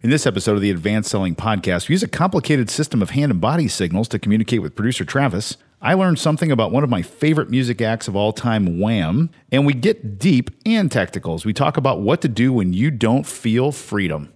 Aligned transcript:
In 0.00 0.10
this 0.10 0.28
episode 0.28 0.54
of 0.54 0.60
the 0.60 0.70
Advanced 0.70 1.10
Selling 1.10 1.34
Podcast, 1.34 1.88
we 1.88 1.94
use 1.94 2.04
a 2.04 2.08
complicated 2.08 2.70
system 2.70 3.02
of 3.02 3.10
hand 3.10 3.32
and 3.32 3.40
body 3.40 3.66
signals 3.66 4.06
to 4.08 4.20
communicate 4.20 4.62
with 4.62 4.76
producer 4.76 5.04
Travis. 5.04 5.56
I 5.82 5.94
learned 5.94 6.20
something 6.20 6.52
about 6.52 6.70
one 6.70 6.84
of 6.84 6.90
my 6.90 7.02
favorite 7.02 7.50
music 7.50 7.82
acts 7.82 8.06
of 8.06 8.14
all 8.14 8.32
time, 8.32 8.78
Wham, 8.78 9.28
and 9.50 9.66
we 9.66 9.74
get 9.74 10.20
deep 10.20 10.52
and 10.64 10.88
tactical 10.88 11.34
as 11.34 11.44
we 11.44 11.52
talk 11.52 11.76
about 11.76 12.00
what 12.00 12.20
to 12.20 12.28
do 12.28 12.52
when 12.52 12.72
you 12.72 12.92
don't 12.92 13.26
feel 13.26 13.72
freedom. 13.72 14.32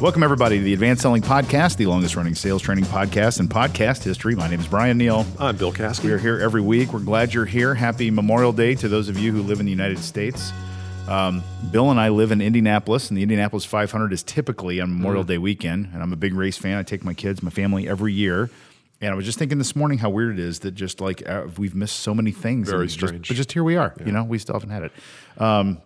Welcome, 0.00 0.22
everybody, 0.22 0.56
to 0.56 0.64
the 0.64 0.72
Advanced 0.72 1.02
Selling 1.02 1.20
Podcast, 1.20 1.76
the 1.76 1.84
longest 1.84 2.16
running 2.16 2.34
sales 2.34 2.62
training 2.62 2.84
podcast 2.84 3.38
in 3.38 3.48
podcast 3.48 4.02
history. 4.02 4.34
My 4.34 4.48
name 4.48 4.58
is 4.58 4.66
Bryan 4.66 4.96
Neale. 4.96 5.26
I'm 5.38 5.58
Bill 5.58 5.72
Caskey. 5.74 6.04
We 6.04 6.12
are 6.12 6.18
here 6.18 6.40
every 6.40 6.62
week. 6.62 6.94
We're 6.94 7.00
glad 7.00 7.34
you're 7.34 7.44
here. 7.44 7.74
Happy 7.74 8.10
Memorial 8.10 8.54
Day 8.54 8.74
to 8.76 8.88
those 8.88 9.10
of 9.10 9.18
you 9.18 9.30
who 9.30 9.42
live 9.42 9.60
in 9.60 9.66
the 9.66 9.70
United 9.70 9.98
States. 9.98 10.52
Um, 11.06 11.42
Bill 11.70 11.90
and 11.90 12.00
I 12.00 12.08
live 12.08 12.32
in 12.32 12.40
Indianapolis, 12.40 13.10
and 13.10 13.18
the 13.18 13.22
Indianapolis 13.22 13.66
500 13.66 14.10
is 14.14 14.22
typically 14.22 14.80
on 14.80 14.90
Memorial 14.90 15.22
Day 15.22 15.36
weekend. 15.36 15.90
And 15.92 16.02
I'm 16.02 16.14
a 16.14 16.16
big 16.16 16.32
race 16.32 16.56
fan. 16.56 16.78
I 16.78 16.82
take 16.82 17.04
my 17.04 17.12
kids, 17.12 17.42
my 17.42 17.50
family 17.50 17.86
every 17.86 18.14
year. 18.14 18.48
And 19.02 19.12
I 19.12 19.14
was 19.14 19.26
just 19.26 19.38
thinking 19.38 19.58
this 19.58 19.76
morning 19.76 19.98
how 19.98 20.08
weird 20.08 20.38
it 20.38 20.42
is 20.42 20.60
that 20.60 20.70
just 20.70 21.02
like 21.02 21.28
uh, 21.28 21.48
we've 21.58 21.74
missed 21.74 22.00
so 22.00 22.14
many 22.14 22.32
things. 22.32 22.70
Very 22.70 22.82
and 22.82 22.88
just- 22.88 23.00
strange. 23.06 23.28
but 23.28 23.36
just 23.36 23.52
here 23.52 23.64
we 23.64 23.76
are. 23.76 23.94
You 24.02 24.12
know, 24.12 24.24
we 24.24 24.38
still 24.38 24.54
haven't 24.54 24.70
had 24.70 24.84
it. 24.84 24.92
Um, 25.36 25.82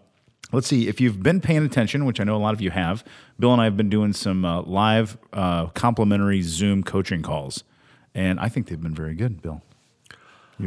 let's 0.54 0.66
see 0.66 0.88
if 0.88 1.00
you've 1.00 1.22
been 1.22 1.40
paying 1.40 1.64
attention, 1.64 2.04
which 2.06 2.20
I 2.20 2.24
know 2.24 2.36
a 2.36 2.38
lot 2.38 2.54
of 2.54 2.60
you 2.60 2.70
have. 2.70 3.04
Bill 3.38 3.52
and 3.52 3.60
I 3.60 3.64
have 3.64 3.76
been 3.76 3.88
doing 3.90 4.12
some 4.12 4.44
uh, 4.44 4.62
live 4.62 5.18
uh, 5.32 5.66
complimentary 5.68 6.42
Zoom 6.42 6.82
coaching 6.82 7.22
calls, 7.22 7.64
and 8.14 8.38
I 8.40 8.48
think 8.48 8.68
they've 8.68 8.80
been 8.80 8.94
very 8.94 9.14
good. 9.14 9.42
Bill, 9.42 9.62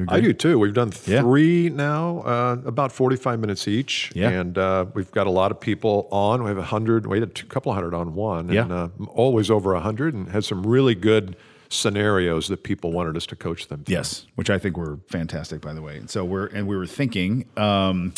I 0.10 0.20
do 0.20 0.34
too. 0.34 0.60
We've 0.60 0.73
done 0.73 0.91
Yeah. 1.05 1.22
three 1.22 1.70
now, 1.70 2.20
uh, 2.20 2.58
about 2.66 2.91
45 2.91 3.40
minutes 3.40 3.68
each. 3.68 4.12
Yeah. 4.13 4.30
And 4.30 4.58
uh, 4.58 4.86
we've 4.94 5.12
got 5.12 5.27
a 5.27 5.32
lot 5.32 5.52
of 5.52 5.60
people 5.62 6.10
on. 6.12 6.44
We 6.44 6.49
have 6.49 6.58
a 6.58 6.62
100, 6.62 7.08
we 7.08 7.20
had 7.20 7.30
a 7.30 7.43
couple 7.46 7.74
hundred 7.74 7.93
on 7.93 8.13
one. 8.13 8.49
Yeah. 8.52 8.63
And 8.63 8.71
uh, 8.74 8.90
always 9.08 9.49
over 9.49 9.71
a 9.71 9.76
100 9.77 10.13
and 10.13 10.30
had 10.30 10.43
some 10.43 10.65
really 10.68 10.93
good 10.93 11.38
scenarios 11.70 12.48
that 12.49 12.63
people 12.63 12.91
wanted 12.91 13.15
us 13.18 13.26
to 13.27 13.35
coach 13.35 13.68
them 13.68 13.84
through. 13.84 13.96
Yes, 13.96 14.26
which 14.35 14.49
I 14.49 14.58
think 14.58 14.77
were 14.77 14.99
fantastic, 15.08 15.62
by 15.62 15.74
the 15.74 15.82
way. 15.82 15.98
And 15.98 16.10
so 16.10 16.24
we're 16.26 16.48
and 16.48 16.68
we 16.68 16.76
were 16.77 16.85
thinking 16.88 17.46
um, 17.58 18.13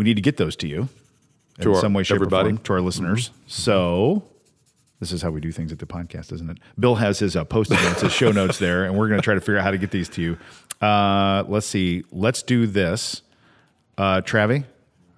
we 0.00 0.04
need 0.04 0.14
to 0.16 0.22
get 0.22 0.38
those 0.38 0.56
to 0.56 0.66
you 0.66 0.88
To 1.60 1.68
in 1.68 1.74
our- 1.74 1.80
some 1.82 1.92
way, 1.92 2.02
shape, 2.04 2.14
everybody. 2.14 2.48
or 2.48 2.52
form 2.52 2.64
to 2.64 2.72
our 2.72 2.80
listeners. 2.80 3.30
So 3.46 4.24
this 4.98 5.12
is 5.12 5.20
how 5.20 5.30
we 5.30 5.42
do 5.42 5.52
things 5.52 5.72
at 5.72 5.78
the 5.78 5.84
podcast, 5.84 6.32
isn't 6.32 6.48
it? 6.48 6.56
Bill 6.78 6.94
has 6.94 7.18
his 7.18 7.36
uh, 7.36 7.44
post-it 7.44 7.74
notes, 7.82 8.00
his 8.00 8.12
show 8.12 8.32
notes 8.32 8.58
there, 8.66 8.84
and 8.86 8.96
we're 8.96 9.08
going 9.08 9.20
to 9.20 9.24
try 9.24 9.34
to 9.34 9.40
figure 9.40 9.58
out 9.58 9.64
how 9.64 9.70
to 9.70 9.76
get 9.76 9.90
these 9.90 10.08
to 10.10 10.22
you. 10.22 10.38
Uh, 10.80 11.44
let's 11.48 11.66
see. 11.66 12.02
Let's 12.12 12.42
do 12.42 12.66
this. 12.66 13.20
Uh, 13.98 14.22
Travi, 14.22 14.64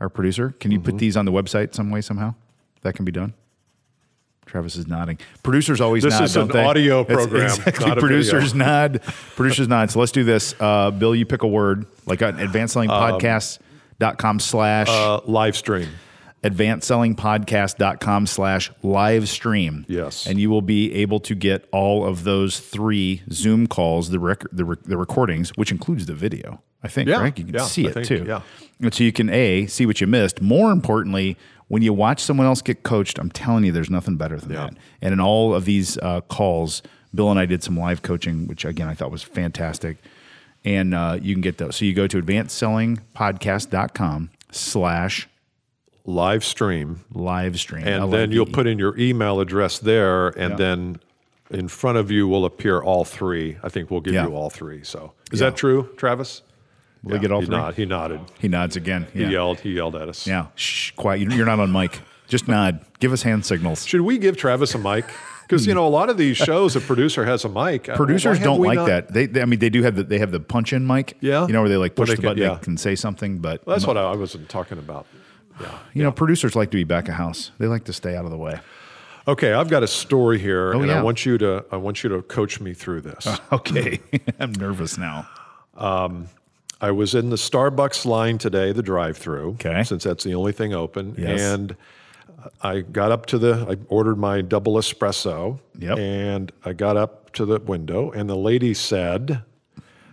our 0.00 0.08
producer, 0.08 0.53
can 0.58 0.72
you 0.72 0.80
Mm-hmm. 0.80 0.91
put 0.91 0.98
these 0.98 1.16
on 1.16 1.27
the 1.27 1.33
website 1.33 1.75
some 1.77 1.91
way 1.91 2.00
somehow? 2.00 2.34
That 2.80 2.97
can 2.97 3.05
be 3.05 3.12
done. 3.12 3.34
Travis 4.47 4.75
is 4.75 4.88
nodding. 4.88 5.19
Producers 5.44 5.80
always 5.80 6.03
This 6.03 6.14
nod, 6.14 6.25
is 6.25 6.34
don't 6.34 6.50
an 6.50 6.56
they? 6.56 6.64
audio 6.64 7.05
program, 7.05 7.44
Exactly. 7.44 7.86
not 7.86 7.98
a 7.98 8.00
Producers 8.00 8.50
video. 8.53 8.66
nod. 8.66 9.00
Producers 9.36 9.69
nod. 9.69 9.91
So 9.92 10.00
let's 10.00 10.10
do 10.10 10.25
this. 10.25 10.56
Uh, 10.58 10.91
Bill, 10.91 11.14
you 11.14 11.25
pick 11.25 11.42
a 11.44 11.47
word 11.47 11.86
like 12.06 12.20
an 12.22 12.41
advanced 12.41 12.72
selling 12.75 12.91
podcast.com 13.98 14.40
slash 14.40 14.88
Uh, 14.88 15.20
live 15.26 15.56
stream. 15.56 15.88
advancedsellingpodcast.com 16.44 18.26
slash 18.26 18.70
live 18.82 19.28
stream. 19.28 19.84
Yes. 19.88 20.26
And 20.26 20.40
you 20.40 20.50
will 20.50 20.62
be 20.62 20.92
able 20.94 21.20
to 21.20 21.34
get 21.34 21.68
all 21.72 22.04
of 22.06 22.24
those 22.24 22.58
three 22.60 23.22
Zoom 23.30 23.66
calls, 23.66 24.10
the 24.10 24.18
rec- 24.18 24.44
the, 24.52 24.64
rec- 24.64 24.82
the 24.84 24.96
recordings, 24.96 25.50
which 25.50 25.70
includes 25.70 26.06
the 26.06 26.14
video. 26.14 26.60
I 26.84 26.88
think, 26.88 27.08
Yeah, 27.08 27.20
right? 27.20 27.38
You 27.38 27.44
can 27.44 27.54
yeah, 27.54 27.62
see 27.62 27.86
I 27.86 27.90
it 27.90 27.94
think, 27.94 28.06
too. 28.06 28.24
yeah. 28.26 28.40
And 28.80 28.92
so 28.92 29.04
you 29.04 29.12
can 29.12 29.30
A, 29.30 29.66
see 29.66 29.86
what 29.86 30.00
you 30.00 30.08
missed. 30.08 30.42
More 30.42 30.72
importantly, 30.72 31.36
when 31.68 31.80
you 31.82 31.92
watch 31.92 32.20
someone 32.20 32.48
else 32.48 32.60
get 32.60 32.82
coached, 32.82 33.20
I'm 33.20 33.30
telling 33.30 33.62
you, 33.62 33.70
there's 33.70 33.88
nothing 33.90 34.16
better 34.16 34.36
than 34.36 34.50
Yeah. 34.50 34.64
that. 34.66 34.74
And 35.00 35.12
in 35.12 35.20
all 35.20 35.54
of 35.54 35.64
these 35.64 35.96
uh, 35.98 36.22
calls, 36.22 36.82
Bill 37.14 37.30
and 37.30 37.38
I 37.38 37.47
did 37.47 37.62
some 37.62 37.76
live 37.78 38.02
coaching, 38.02 38.48
which 38.48 38.64
again, 38.64 38.88
I 38.88 38.94
thought 38.94 39.12
was 39.12 39.22
fantastic. 39.22 39.98
And 40.65 40.95
uh, 40.95 41.19
you 41.21 41.34
can 41.34 41.43
get 41.43 41.59
those. 41.59 41.77
So 41.77 41.84
you 41.84 41.93
go 41.95 42.06
to 42.06 42.23
advancedsellingpodcast.com 42.23 44.31
slash 44.50 45.28
Live 46.05 46.45
stream. 46.45 47.05
live 47.15 47.59
stream. 47.61 47.87
And 47.87 48.12
then 48.12 48.33
you'll 48.33 48.47
put 48.47 48.67
in 48.67 48.77
your 48.78 48.99
email 48.99 49.39
address 49.41 49.78
there, 49.78 50.28
and 50.31 50.50
Yeah. 50.53 50.56
then 50.56 51.00
in 51.50 51.69
front 51.69 51.97
of 51.99 52.11
you 52.11 52.27
will 52.27 52.45
appear 52.45 52.81
all 52.81 53.05
three. 53.05 53.56
I 53.62 53.69
think 53.69 53.91
we'll 53.91 54.00
give 54.00 54.15
Yeah. 54.15 54.27
you 54.27 54.34
all 54.34 54.50
three. 54.50 54.83
So 54.83 55.12
is 55.31 55.41
Yeah. 55.41 55.50
that 55.50 55.56
true, 55.56 55.91
Travis? 55.97 56.43
Will 57.05 57.12
we 57.12 57.19
get 57.21 57.31
all 57.31 57.41
he 57.41 57.47
three? 57.47 57.56
Nod, 57.56 57.75
he 57.75 57.84
nodded. 57.84 58.21
He 58.41 58.49
nods 58.49 58.75
again. 58.75 59.06
He 59.12 59.25
yelled. 59.25 59.61
He 59.61 59.73
yelled 59.73 59.94
at 59.94 60.09
us. 60.09 60.27
Yeah. 60.27 60.47
Shh, 60.56 60.91
quiet. 60.93 61.21
You- 61.21 61.31
You're 61.31 61.47
not 61.47 61.61
on 61.61 61.71
mic. 61.73 62.00
Just 62.27 62.49
nod. 62.49 62.81
Give 62.99 63.12
us 63.12 63.23
hand 63.23 63.44
signals. 63.44 63.87
Should 63.87 64.00
we 64.00 64.19
give 64.19 64.37
Travis 64.37 64.75
a 64.75 64.79
mic? 64.79 65.05
Because 65.52 65.66
you 65.66 65.74
know 65.74 65.86
a 65.86 65.88
lot 65.88 66.08
of 66.08 66.16
these 66.16 66.36
shows, 66.38 66.76
a 66.76 66.80
producer 66.80 67.26
has 67.26 67.44
a 67.44 67.48
mic. 67.48 67.88
Uh, 67.88 67.94
Producers 67.96 68.38
don't 68.38 68.60
like 68.62 68.76
not- 68.76 68.86
that. 68.86 69.12
They, 69.12 69.26
they, 69.26 69.42
I 69.42 69.44
mean, 69.44 69.58
they 69.58 69.68
do 69.68 69.82
have 69.82 69.96
the, 69.96 70.02
they 70.02 70.18
have 70.18 70.30
the 70.30 70.40
punch 70.40 70.72
in 70.72 70.86
mic. 70.86 71.16
Yeah. 71.20 71.46
You 71.46 71.52
know, 71.52 71.60
where 71.60 71.68
they 71.68 71.76
like 71.76 71.94
push 71.94 72.08
they 72.08 72.14
the 72.14 72.22
button, 72.22 72.42
yeah. 72.42 72.54
they 72.54 72.60
can 72.64 72.78
say 72.78 72.94
something, 72.94 73.38
but 73.38 73.62
That's 73.66 73.86
what 73.86 73.98
I, 73.98 74.16
wasn't 74.16 74.48
talking 74.48 74.78
about. 74.78 75.06
Yeah. 75.60 75.78
you 75.92 76.02
know, 76.02 76.10
producers 76.10 76.56
like 76.56 76.70
to 76.70 76.76
be 76.78 76.84
back 76.84 77.08
of 77.08 77.14
house. 77.14 77.50
They 77.58 77.66
like 77.66 77.84
to 77.84 77.92
stay 77.92 78.16
out 78.16 78.24
of 78.24 78.30
the 78.30 78.38
way. 78.38 78.58
Okay, 79.28 79.52
I've 79.52 79.68
got 79.68 79.82
a 79.82 79.86
story 79.86 80.38
here, 80.38 80.72
and 80.72 80.82
Oh, 80.82 80.84
yeah. 80.86 80.98
I 80.98 81.02
want 81.02 81.26
you 81.26 81.36
to 81.38 81.64
I 81.70 81.76
want 81.76 82.02
you 82.02 82.08
to 82.10 82.22
coach 82.22 82.60
me 82.60 82.72
through 82.74 83.02
this. 83.02 83.28
Okay. 83.52 84.00
I'm 84.40 84.52
nervous 84.52 84.96
now. 84.96 85.28
Um, 85.76 86.28
I 86.80 86.90
was 86.90 87.14
in 87.14 87.28
the 87.30 87.36
Starbucks 87.36 88.06
line 88.06 88.38
today, 88.38 88.72
the 88.72 88.82
drive-through, 88.82 89.50
Okay. 89.50 89.84
since 89.84 90.02
that's 90.04 90.24
the 90.24 90.34
only 90.34 90.52
thing 90.52 90.72
open, 90.72 91.14
Yes. 91.19 91.40
and 91.40 91.76
I 92.62 92.81
got 92.81 93.12
up 93.12 93.27
to 93.27 93.38
the 93.38 93.66
I 93.71 93.77
ordered 93.88 94.16
my 94.19 94.41
double 94.43 94.75
espresso, 94.75 95.59
Yep. 95.78 95.99
and 95.99 96.53
I 96.65 96.72
got 96.72 96.97
up 96.97 97.33
to 97.34 97.44
the 97.47 97.59
window, 97.60 98.10
and 98.10 98.28
the 98.28 98.37
lady 98.37 98.75
said, 98.75 99.43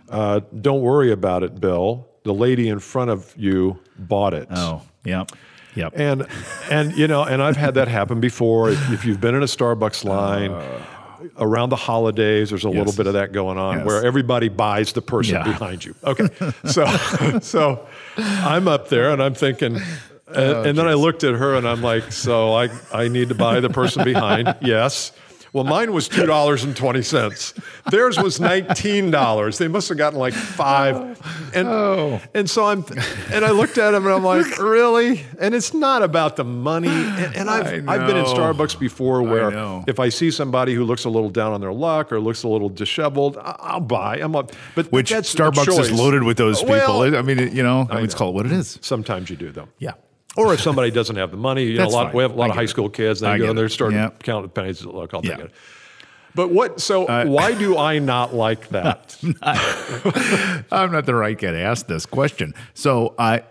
uh, 0.08 0.40
"Don't 0.60 0.80
worry 0.82 1.10
about 1.12 1.42
it, 1.42 1.60
Bill. 1.60 2.06
The 2.24 2.34
lady 2.34 2.68
in 2.68 2.78
front 2.78 3.10
of 3.10 3.34
you 3.36 3.78
bought 3.98 4.34
it." 4.34 4.48
Oh, 4.50 4.82
yep. 5.04 5.30
Yep. 5.76 5.92
And 5.96 6.26
and 6.70 6.96
you 6.96 7.06
know, 7.06 7.22
and 7.24 7.42
I've 7.42 7.56
had 7.56 7.74
that 7.74 7.88
happen 7.88 8.20
before. 8.20 8.70
If, 8.70 8.92
if 8.92 9.04
you've 9.04 9.20
been 9.20 9.34
in 9.34 9.42
a 9.42 9.46
Starbucks 9.46 10.04
line 10.04 10.52
around 11.38 11.68
the 11.68 11.76
holidays, 11.76 12.50
there's 12.50 12.64
a 12.64 12.68
little 12.68 12.92
Uh. 12.92 12.96
Bit 12.96 13.06
of 13.06 13.12
that 13.14 13.32
going 13.32 13.56
on 13.58 13.78
Yes. 13.78 13.86
where 13.86 14.04
everybody 14.04 14.48
buys 14.48 14.92
the 14.92 15.02
person 15.02 15.34
Yeah. 15.36 15.44
behind 15.44 15.84
you. 15.84 15.94
Okay, 16.04 16.28
so 16.64 16.86
so 17.40 17.86
I'm 18.18 18.66
up 18.68 18.88
there 18.88 19.10
and 19.10 19.22
I'm 19.22 19.34
thinking. 19.34 19.78
And, 20.30 20.38
Oh, 20.38 20.62
and 20.64 20.78
then 20.78 20.86
I 20.88 20.94
looked 20.94 21.24
at 21.24 21.34
her 21.34 21.54
and 21.54 21.66
I'm 21.68 21.82
like, 21.82 22.12
so 22.12 22.52
I, 22.54 22.68
I 22.92 23.08
need 23.08 23.28
to 23.30 23.34
buy 23.34 23.60
the 23.60 23.70
person 23.70 24.04
behind. 24.04 24.56
Yes. 24.62 25.12
Well, 25.52 25.64
mine 25.64 25.92
was 25.92 26.06
two 26.06 26.26
dollars 26.26 26.62
and 26.62 26.76
twenty 26.76 27.02
cents. 27.02 27.54
Theirs 27.90 28.16
was 28.16 28.38
nineteen 28.38 29.10
dollars. 29.10 29.58
They 29.58 29.66
must 29.66 29.88
have 29.88 29.98
gotten 29.98 30.16
like 30.16 30.32
five. 30.32 30.94
Oh. 30.96 31.50
And 31.52 31.66
Oh. 31.68 32.20
and 32.34 32.48
so 32.48 32.66
I'm 32.66 32.84
and 33.32 33.44
I 33.44 33.50
looked 33.50 33.76
at 33.76 33.92
him 33.92 34.06
and 34.06 34.14
I'm 34.14 34.22
like, 34.22 34.58
really? 34.60 35.24
And 35.40 35.52
it's 35.52 35.74
not 35.74 36.04
about 36.04 36.36
the 36.36 36.44
money. 36.44 36.86
And, 37.20 37.34
and 37.34 37.50
I've 37.50 37.88
I 37.88 37.94
I've 37.94 38.06
been 38.06 38.16
in. 38.16 38.26
Starbucks 38.26 38.78
before 38.78 39.22
where 39.24 39.50
know. 39.50 39.82
if 39.88 39.98
I 39.98 40.08
see 40.10 40.30
somebody 40.30 40.72
who 40.72 40.84
looks 40.84 41.04
a 41.04 41.10
little 41.10 41.30
down 41.30 41.52
on 41.52 41.60
their 41.60 41.72
luck 41.72 42.12
or 42.12 42.20
looks 42.20 42.44
a 42.44 42.48
little 42.48 42.68
disheveled, 42.68 43.36
I- 43.36 43.56
I'll 43.58 43.80
buy. 43.80 44.18
I'm 44.20 44.36
up. 44.36 44.52
But 44.76 44.92
Which 44.92 45.10
Starbucks 45.10 45.80
is 45.80 45.90
loaded 45.90 46.22
with 46.22 46.36
those 46.36 46.60
people. 46.60 46.74
Well, 46.76 47.16
I 47.16 47.22
mean, 47.22 47.38
you 47.56 47.64
know, 47.64 47.88
I 47.90 47.96
mean, 47.96 48.04
it's 48.04 48.14
called 48.14 48.36
what 48.36 48.46
it 48.46 48.52
is. 48.52 48.78
sometimes 48.82 49.30
you 49.30 49.34
do 49.36 49.50
though. 49.50 49.66
Yeah. 49.80 49.94
Or 50.40 50.54
if 50.54 50.60
somebody 50.60 50.90
doesn't 50.90 51.16
have 51.16 51.30
the 51.30 51.36
money, 51.36 51.64
you 51.64 51.78
know, 51.78 51.86
a 51.86 51.88
lot, 51.88 52.06
fine. 52.08 52.16
we 52.16 52.22
have 52.22 52.32
a 52.32 52.34
lot 52.34 52.46
I 52.46 52.50
of 52.50 52.56
high 52.56 52.62
it. 52.62 52.68
school 52.68 52.88
kids. 52.88 53.20
They 53.20 53.36
go 53.38 53.50
and 53.50 53.58
they're 53.58 53.68
starting 53.68 53.98
Yeah. 53.98 54.10
counting 54.22 54.50
pennies. 54.50 54.84
Look, 54.84 55.12
I'll 55.14 55.22
take 55.22 55.38
it. 55.38 55.52
But 56.34 56.50
what? 56.50 56.80
So 56.80 57.06
why 57.26 57.54
do 57.54 57.76
I 57.76 57.98
not 57.98 58.34
like 58.34 58.68
that? 58.70 59.16
I'm 60.72 60.92
not 60.92 61.06
the 61.06 61.14
right 61.14 61.38
guy 61.38 61.52
to 61.52 61.58
ask 61.58 61.86
this 61.86 62.06
question. 62.06 62.54
So 62.74 63.14
I, 63.18 63.42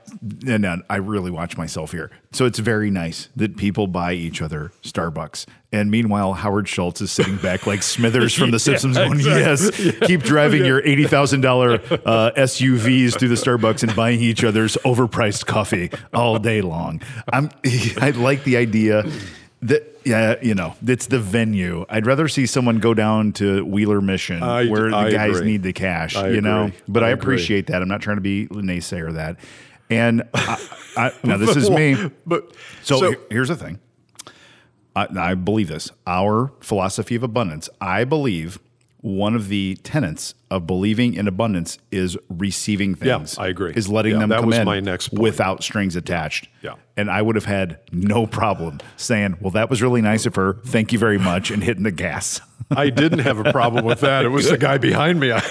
and 0.48 0.66
I 0.90 0.96
really 0.98 1.32
watch 1.32 1.58
myself 1.58 1.92
here. 1.92 2.12
So 2.32 2.46
it's 2.46 2.60
very 2.60 2.92
nice 2.92 3.30
that 3.36 3.58
people 3.58 3.88
buy 3.88 4.14
each 4.14 4.42
other 4.42 4.72
Starbucks. 4.84 5.46
And 5.72 5.92
meanwhile, 5.92 6.34
Howard 6.34 6.68
Schultz 6.68 7.00
is 7.02 7.12
sitting 7.12 7.38
back 7.38 7.68
like 7.68 7.84
Smithers 7.84 8.34
from 8.34 8.52
The 8.52 8.60
Simpsons, 8.60 8.98
going, 8.98 9.20
"Yes, 9.20 9.70
keep 10.02 10.22
driving 10.22 10.66
your 10.66 10.84
eighty 10.86 11.06
thousand 11.06 11.42
dollar 11.42 11.74
uh, 11.74 12.32
SUVs 12.36 13.18
through 13.20 13.30
the 13.30 13.36
Starbucks 13.36 13.84
and 13.84 13.96
buying 13.96 14.20
each 14.20 14.44
other's 14.44 14.78
overpriced 14.78 15.46
coffee 15.46 15.92
all 16.12 16.40
day 16.40 16.62
long." 16.62 17.02
I'm, 17.32 17.52
I 18.02 18.12
like 18.16 18.44
the 18.46 18.58
idea 18.58 19.04
that 19.62 20.00
yeah, 20.06 20.36
you 20.42 20.56
know, 20.56 20.76
it's 20.86 21.08
the 21.08 21.20
venue. 21.20 21.86
I'd 21.90 22.06
rather 22.06 22.28
see 22.28 22.46
someone 22.46 22.80
go 22.80 22.94
down 22.94 23.34
to 23.34 23.66
Wheeler 23.66 24.02
Mission 24.02 24.42
I- 24.42 24.68
where 24.68 24.90
the 24.90 24.96
I 24.96 25.12
guys 25.12 25.38
agree. 25.38 25.52
need 25.52 25.64
the 25.64 25.74
cash. 25.74 26.16
I 26.16 26.30
you 26.30 26.42
know, 26.42 26.66
agree. 26.66 26.78
but 26.88 27.04
I, 27.04 27.10
appreciate 27.10 27.68
that. 27.68 27.82
I'm 27.82 27.88
not 27.90 28.02
trying 28.02 28.18
to 28.18 28.22
be 28.22 28.44
a 28.44 28.48
naysayer 28.48 29.14
that. 29.14 29.38
And 29.90 30.24
I, 30.34 31.12
now 31.24 31.38
this 31.38 31.56
is 31.56 31.70
me. 31.70 32.12
But 32.26 32.54
So, 32.84 33.00
so, 33.00 33.16
here's 33.30 33.50
the 33.50 33.56
thing. 33.56 33.80
I, 34.96 35.08
I 35.18 35.34
believe 35.36 35.68
this. 35.68 35.92
Our 36.08 36.52
philosophy 36.62 37.16
of 37.16 37.24
abundance. 37.24 37.70
I 37.82 38.04
believe 38.04 38.60
one 39.02 39.34
of 39.36 39.48
the 39.48 39.76
tenets 39.84 40.34
of 40.52 40.68
believing 40.68 41.14
in 41.14 41.28
abundance 41.28 41.78
is 41.92 42.18
receiving 42.30 42.96
things. 42.96 43.36
Yeah. 43.38 43.44
I 43.44 43.48
agree. 43.48 43.72
Is 43.76 43.88
letting 43.88 44.14
Yeah, 44.14 44.20
them 44.20 44.30
that 44.30 44.40
come 44.42 44.50
was 44.50 44.58
in 44.58 44.66
my 44.66 44.80
next 44.82 45.10
point. 45.10 45.22
without 45.22 45.64
strings 45.64 45.96
attached. 45.96 46.50
Yeah. 46.62 46.74
And 46.98 47.10
I 47.10 47.22
would 47.22 47.36
have 47.36 47.46
had 47.46 47.80
no 47.94 48.28
problem 48.28 48.80
saying, 48.98 49.38
"Well, 49.40 49.52
that 49.52 49.70
was 49.70 49.82
really 49.82 50.02
nice 50.02 50.26
of 50.26 50.36
her. 50.36 50.56
Thank 50.66 50.92
you 50.92 51.00
very 51.00 51.18
much," 51.18 51.50
and 51.50 51.64
hitting 51.64 51.84
the 51.84 51.92
gas. 51.92 52.42
I 52.72 52.90
didn't 52.90 53.20
have 53.20 53.40
a 53.44 53.52
problem 53.52 53.86
with 53.86 54.02
that. 54.02 54.26
It 54.26 54.30
was 54.30 54.50
the 54.50 54.58
guy 54.70 54.78
behind 54.78 55.20
me 55.20 55.32
I 55.32 55.42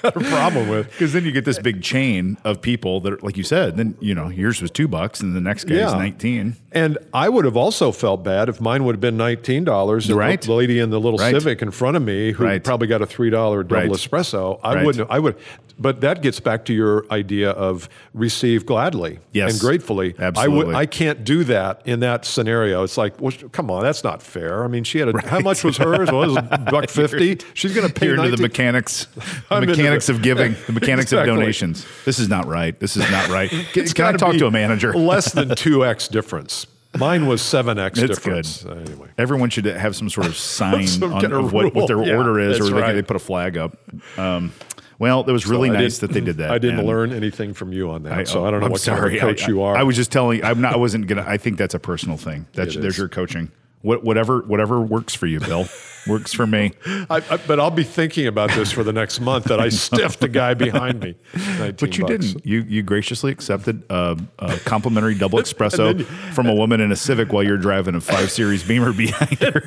had 0.02 0.16
a 0.16 0.20
problem 0.20 0.68
with. 0.68 0.90
Because 0.90 1.12
then 1.12 1.24
you 1.24 1.32
get 1.32 1.44
this 1.44 1.58
big 1.58 1.82
chain 1.82 2.36
of 2.44 2.60
people 2.62 3.00
that, 3.00 3.12
are, 3.14 3.18
like 3.18 3.36
you 3.36 3.44
said, 3.44 3.76
then 3.76 3.96
you 4.00 4.14
know 4.14 4.28
yours 4.28 4.60
was 4.62 4.70
two 4.70 4.88
bucks, 4.88 5.20
and 5.20 5.34
the 5.34 5.40
next 5.40 5.64
guy's 5.64 5.78
Yeah. 5.78 5.92
nineteen. 5.94 6.56
And 6.72 6.98
I 7.12 7.28
would 7.28 7.44
have 7.44 7.56
also 7.56 7.90
felt 7.92 8.22
bad 8.22 8.48
if 8.48 8.60
mine 8.60 8.84
would 8.84 8.94
have 8.94 9.00
been 9.00 9.16
nineteen 9.16 9.64
dollars. 9.64 10.10
Right. 10.12 10.40
The 10.40 10.52
lady 10.52 10.78
in 10.78 10.90
the 10.90 11.00
little 11.00 11.18
Right. 11.18 11.34
Civic 11.34 11.62
in 11.62 11.70
front 11.70 11.96
of 11.96 12.02
me, 12.02 12.32
who 12.32 12.44
Right. 12.44 12.62
probably 12.62 12.86
got 12.86 13.02
a 13.02 13.06
three 13.06 13.30
dollar 13.30 13.62
double 13.62 13.82
Right. 13.82 13.90
espresso, 13.90 14.58
I 14.62 14.84
wouldn't. 14.84 15.10
I 15.10 15.18
would. 15.18 15.36
But 15.78 16.02
that 16.02 16.20
gets 16.20 16.40
back 16.40 16.66
to 16.66 16.74
your 16.74 17.06
idea 17.10 17.50
of 17.50 17.88
receive 18.12 18.66
gladly 18.66 19.18
Yes. 19.32 19.52
and 19.52 19.60
gratefully. 19.60 20.14
Absolutely. 20.18 20.62
I 20.62 20.66
would. 20.66 20.74
I 20.76 20.84
can't 20.86 21.24
do 21.24 21.42
that 21.44 21.80
in 21.86 22.00
that 22.00 22.26
scenario. 22.26 22.82
It's 22.84 22.98
like, 22.98 23.18
well, 23.18 23.32
come 23.52 23.70
on, 23.70 23.82
that's 23.82 24.04
not 24.04 24.22
fair. 24.22 24.62
I 24.62 24.68
mean, 24.68 24.84
she 24.84 24.98
had 24.98 25.08
a. 25.08 25.26
How 25.26 25.40
much 25.40 25.64
was 25.64 25.78
hers? 25.78 26.12
Well, 26.12 26.24
it 26.24 26.26
was 26.28 26.58
buck 26.70 26.90
fifty. 26.90 27.38
She's 27.54 27.74
going 27.74 27.86
to 27.88 27.92
pay 27.92 28.10
into 28.10 28.22
the 28.22 28.28
19 28.28 28.42
mechanics, 28.42 29.06
I'm 29.50 29.62
into 29.62 29.74
mechanics 29.90 30.08
of 30.08 30.22
giving, 30.22 30.56
the 30.66 30.72
mechanics 30.80 31.12
Exactly. 31.12 31.30
of 31.30 31.36
donations. 31.38 31.86
This 32.04 32.18
is 32.18 32.28
not 32.28 32.46
right. 32.46 32.78
This 32.78 32.96
is 32.96 33.10
not 33.10 33.28
right. 33.28 33.50
Can, 33.72 33.86
can 33.88 34.04
I 34.06 34.12
talk 34.12 34.36
to 34.36 34.46
a 34.46 34.50
manager? 34.50 34.92
Less 34.94 35.32
than 35.32 35.48
two 35.56 35.84
x 35.84 36.08
difference. 36.08 36.66
Mine 36.98 37.26
was 37.26 37.40
seven 37.40 37.78
x 37.78 37.98
It's 37.98 38.16
difference. 38.18 38.64
Uh, 38.66 38.72
Anyway. 38.86 39.08
Everyone 39.16 39.48
should 39.50 39.64
have 39.64 39.94
some 39.94 40.10
sort 40.10 40.26
of 40.26 40.36
sign 40.36 40.86
Some 40.86 41.12
on 41.14 41.20
kind 41.20 41.32
of 41.32 41.44
of 41.46 41.52
what, 41.52 41.74
what 41.74 41.86
their. 41.86 42.02
Yeah, 42.02 42.16
order 42.16 42.40
is, 42.40 42.58
or 42.60 42.64
they, 42.64 42.72
right. 42.72 42.92
they 42.94 43.02
put 43.02 43.16
a 43.16 43.20
flag 43.20 43.56
up. 43.56 43.76
Um, 44.18 44.52
well, 44.98 45.20
it 45.26 45.32
was 45.32 45.46
really 45.46 45.70
I 45.70 45.74
nice 45.74 45.98
that 45.98 46.10
they 46.12 46.20
did 46.20 46.38
that. 46.38 46.50
I 46.50 46.58
didn't 46.58 46.84
learn 46.84 47.12
anything 47.12 47.54
from 47.54 47.72
you 47.72 47.90
on 47.90 48.02
that, 48.02 48.28
so 48.28 48.44
I 48.44 48.50
don't 48.50 48.60
know 48.60 48.66
I'm 48.66 48.72
what 48.72 48.80
sorry. 48.80 49.18
kind 49.18 49.30
of 49.30 49.36
coach 49.38 49.44
I, 49.44 49.48
you 49.48 49.62
are. 49.62 49.76
I 49.76 49.82
was 49.82 49.96
just 49.96 50.10
telling. 50.12 50.44
I'm 50.44 50.60
not. 50.60 50.74
I 50.74 50.76
wasn't 50.76 51.06
gonna. 51.06 51.24
I 51.26 51.36
think 51.36 51.58
that's 51.58 51.74
a 51.74 51.78
personal 51.78 52.16
thing. 52.16 52.46
That's 52.54 52.74
It 52.76 52.80
there's 52.82 52.94
is. 52.94 52.98
your 52.98 53.08
coaching. 53.08 53.50
What, 53.82 54.04
whatever 54.04 54.40
whatever 54.42 54.80
works 54.80 55.14
for 55.14 55.26
you, 55.26 55.40
Bill, 55.40 55.66
works 56.06 56.34
for 56.34 56.46
me. 56.46 56.72
I, 56.86 57.22
I, 57.30 57.36
but 57.46 57.58
I'll 57.58 57.70
be 57.70 57.82
thinking 57.82 58.26
about 58.26 58.50
this 58.50 58.70
for 58.70 58.84
the 58.84 58.92
next 58.92 59.20
month 59.20 59.44
that 59.46 59.58
I 59.58 59.68
stiffed 59.70 60.20
the 60.20 60.28
guy 60.28 60.52
behind 60.52 61.00
me. 61.00 61.14
But 61.58 61.80
you 61.96 62.04
bucks. 62.04 62.24
didn't. 62.26 62.44
You 62.46 62.60
you 62.68 62.82
graciously 62.82 63.32
accepted 63.32 63.82
a, 63.88 64.18
a 64.38 64.58
complimentary 64.58 65.14
double 65.14 65.38
espresso 65.42 66.04
from 66.34 66.46
a 66.46 66.54
woman 66.54 66.80
in 66.82 66.92
a 66.92 66.96
Civic 66.96 67.32
while 67.32 67.42
you're 67.42 67.56
driving 67.56 67.94
a 67.94 68.02
five 68.02 68.30
series 68.30 68.62
Beamer 68.62 68.92
behind 68.92 69.38
her. 69.38 69.60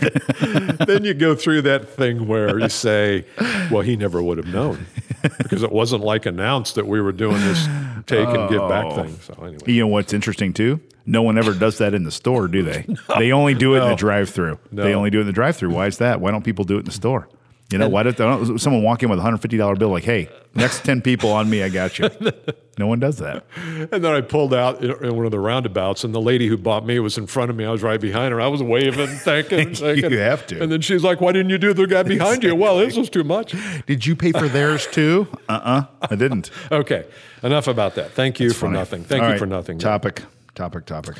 then 0.85 1.03
you 1.05 1.15
go 1.15 1.33
through 1.33 1.63
that 1.63 1.89
thing 1.89 2.27
where 2.27 2.59
you 2.59 2.69
say, 2.69 3.25
"Well, 3.71 3.81
he 3.81 3.95
never 3.95 4.21
would 4.21 4.37
have 4.37 4.47
known," 4.47 4.85
because 5.39 5.63
it 5.63 5.71
wasn't 5.71 6.03
like 6.03 6.27
announced 6.27 6.75
that 6.75 6.85
we 6.85 7.01
were 7.01 7.13
doing 7.13 7.39
this 7.41 7.65
take 8.05 8.27
and 8.27 8.47
give 8.49 8.61
back 8.69 8.85
Oh. 8.85 9.03
thing. 9.03 9.17
So 9.21 9.33
anyway, 9.41 9.57
You 9.65 9.79
know 9.81 9.87
what's 9.87 10.13
interesting 10.13 10.53
too? 10.53 10.79
No 11.05 11.21
one 11.21 11.37
ever 11.37 11.53
does 11.53 11.77
that 11.79 11.93
in 11.93 12.03
the 12.03 12.11
store, 12.11 12.47
do 12.47 12.63
they? 12.63 12.85
they 13.17 13.31
only 13.31 13.53
do 13.53 13.75
it 13.75 13.83
in 13.83 13.89
the 13.89 13.95
drive-through. 13.95 14.57
They 14.71 14.93
only 14.93 15.09
do 15.09 15.17
it 15.17 15.21
in 15.21 15.27
the 15.27 15.33
drive-through. 15.33 15.71
Why 15.71 15.87
is 15.87 15.97
that? 15.97 16.21
Why 16.21 16.31
don't 16.31 16.43
people 16.43 16.65
do 16.65 16.75
it 16.75 16.79
in 16.79 16.85
the 16.85 16.91
store? 16.91 17.27
You 17.71 17.79
know, 17.79 17.89
why 17.89 18.03
don't 18.03 18.59
someone 18.59 18.83
walk 18.83 19.01
in 19.01 19.09
with 19.09 19.17
a 19.17 19.21
hundred 19.23 19.39
fifty 19.39 19.57
dollar 19.57 19.75
bill 19.75 19.89
like, 19.89 20.03
"Hey, 20.03 20.29
next 20.53 20.85
ten 20.85 21.01
people 21.01 21.31
on 21.31 21.49
me, 21.49 21.63
I 21.63 21.69
got 21.69 21.97
you." 21.99 22.09
No 22.79 22.87
one 22.87 22.99
does 22.99 23.17
that. 23.17 23.45
and 23.91 24.03
then 24.03 24.05
I 24.05 24.21
pulled 24.21 24.51
out 24.51 24.83
in 24.83 25.15
one 25.15 25.25
of 25.25 25.31
the 25.31 25.39
roundabouts, 25.39 26.03
and 26.03 26.11
the 26.11 26.19
lady 26.19 26.47
who 26.47 26.57
bought 26.57 26.83
me 26.83 26.97
was 26.97 27.19
in 27.19 27.27
front 27.27 27.51
of 27.51 27.55
me. 27.55 27.65
I 27.65 27.69
was 27.69 27.83
right 27.83 28.01
behind 28.01 28.31
her. 28.31 28.41
I 28.41 28.47
was 28.47 28.63
waving, 28.63 29.07
thanking, 29.19 29.75
thanking. 29.75 30.09
You 30.09 30.17
have 30.17 30.47
to. 30.47 30.59
And 30.59 30.71
then 30.71 30.81
she's 30.81 31.03
like, 31.03 31.21
"Why 31.21 31.33
didn't 31.33 31.51
you 31.51 31.59
do 31.59 31.73
the 31.75 31.85
guy 31.85 32.01
behind 32.01 32.43
you?" 32.43 32.55
Well, 32.55 32.79
this 32.79 32.97
was 32.97 33.11
too 33.11 33.23
much. 33.23 33.53
Did 33.85 34.07
you 34.07 34.15
pay 34.15 34.31
for 34.31 34.47
theirs 34.47 34.87
too? 34.87 35.27
Uh-uh. 35.47 35.85
I 36.01 36.15
didn't. 36.15 36.49
Okay, 36.71 37.05
enough 37.43 37.67
about 37.67 37.93
that. 37.93 38.13
Thank 38.13 38.39
you 38.39 38.49
for 38.49 38.61
Funny. 38.61 38.73
nothing. 38.73 39.03
Thank 39.03 39.21
All 39.21 39.27
you 39.27 39.33
right, 39.33 39.39
for 39.39 39.45
nothing. 39.45 39.77
Topic. 39.77 40.23
Topic. 40.55 40.85
Topic. 40.85 41.17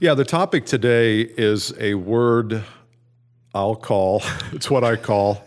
Yeah, 0.00 0.14
the 0.14 0.24
topic 0.24 0.66
today 0.66 1.20
is 1.20 1.74
a 1.78 1.94
word 1.94 2.64
I'll 3.54 3.76
call, 3.76 4.22
it's 4.52 4.70
what 4.70 4.84
I 4.84 4.96
call 4.96 5.44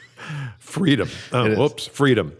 freedom. 0.58 1.08
Uh, 1.32 1.44
is. 1.44 1.58
whoops, 1.58 1.86
freedom. 1.86 2.36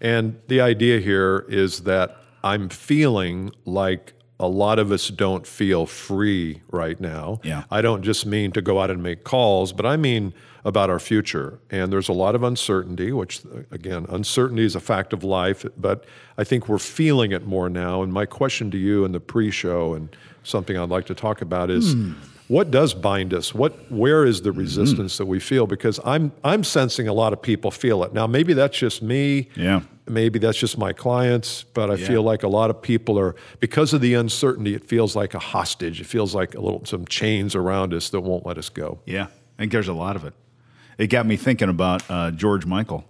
And 0.00 0.40
the 0.46 0.60
idea 0.60 1.00
here 1.00 1.44
is 1.48 1.80
that 1.80 2.16
I'm 2.42 2.68
feeling 2.68 3.50
like 3.64 4.14
a 4.40 4.48
lot 4.48 4.78
of 4.78 4.92
us 4.92 5.08
don't 5.08 5.46
feel 5.46 5.86
free 5.86 6.62
right 6.70 7.00
now. 7.00 7.40
Yeah. 7.42 7.64
I 7.70 7.82
don't 7.82 8.02
just 8.02 8.24
mean 8.24 8.52
to 8.52 8.62
go 8.62 8.80
out 8.80 8.90
and 8.90 9.02
make 9.02 9.24
calls, 9.24 9.72
but 9.72 9.84
I 9.84 9.96
mean 9.96 10.32
about 10.64 10.90
our 10.90 10.98
future. 10.98 11.58
And 11.70 11.92
there's 11.92 12.08
a 12.08 12.12
lot 12.12 12.34
of 12.34 12.42
uncertainty, 12.42 13.10
which, 13.10 13.42
again, 13.70 14.06
uncertainty 14.08 14.64
is 14.64 14.74
a 14.74 14.80
fact 14.80 15.12
of 15.12 15.24
life, 15.24 15.64
but 15.76 16.04
I 16.36 16.44
think 16.44 16.68
we're 16.68 16.78
feeling 16.78 17.32
it 17.32 17.46
more 17.46 17.68
now. 17.68 18.02
And 18.02 18.12
my 18.12 18.26
question 18.26 18.70
to 18.70 18.78
you 18.78 19.04
in 19.04 19.12
the 19.12 19.20
pre 19.20 19.50
show 19.50 19.94
and 19.94 20.14
something 20.44 20.76
I'd 20.76 20.88
like 20.88 21.06
to 21.06 21.14
talk 21.14 21.40
about 21.42 21.70
is. 21.70 21.92
Hmm. 21.92 22.12
What 22.48 22.70
does 22.70 22.94
bind 22.94 23.34
us? 23.34 23.54
What, 23.54 23.90
where 23.92 24.24
is 24.24 24.40
the 24.42 24.52
resistance 24.52 25.18
that 25.18 25.26
we 25.26 25.38
feel? 25.38 25.66
Because 25.66 26.00
I'm, 26.04 26.32
I'm 26.42 26.64
sensing 26.64 27.06
a 27.06 27.12
lot 27.12 27.32
of 27.34 27.42
people 27.42 27.70
feel 27.70 28.02
it 28.04 28.14
now. 28.14 28.26
Maybe 28.26 28.54
that's 28.54 28.76
just 28.78 29.02
me. 29.02 29.48
Yeah. 29.54 29.82
Maybe 30.06 30.38
that's 30.38 30.56
just 30.56 30.78
my 30.78 30.94
clients, 30.94 31.64
but 31.74 31.90
I 31.90 31.98
feel 31.98 32.22
like 32.22 32.42
a 32.42 32.48
lot 32.48 32.70
of 32.70 32.80
people 32.80 33.18
are 33.18 33.36
because 33.60 33.92
of 33.92 34.00
the 34.00 34.14
uncertainty. 34.14 34.74
It 34.74 34.82
feels 34.88 35.14
like 35.14 35.34
a 35.34 35.38
hostage. 35.38 36.00
It 36.00 36.06
feels 36.06 36.34
like 36.34 36.54
a 36.54 36.60
little 36.62 36.82
some 36.86 37.04
chains 37.04 37.54
around 37.54 37.92
us 37.92 38.08
that 38.10 38.20
won't 38.22 38.46
let 38.46 38.56
us 38.56 38.70
go. 38.70 39.00
Yeah, 39.04 39.24
I 39.24 39.28
think 39.58 39.72
there's 39.72 39.88
a 39.88 39.92
lot 39.92 40.16
of 40.16 40.24
it. 40.24 40.32
It 40.96 41.08
got 41.08 41.26
me 41.26 41.36
thinking 41.36 41.68
about 41.68 42.02
uh, 42.10 42.30
George 42.30 42.64
Michael, 42.64 43.04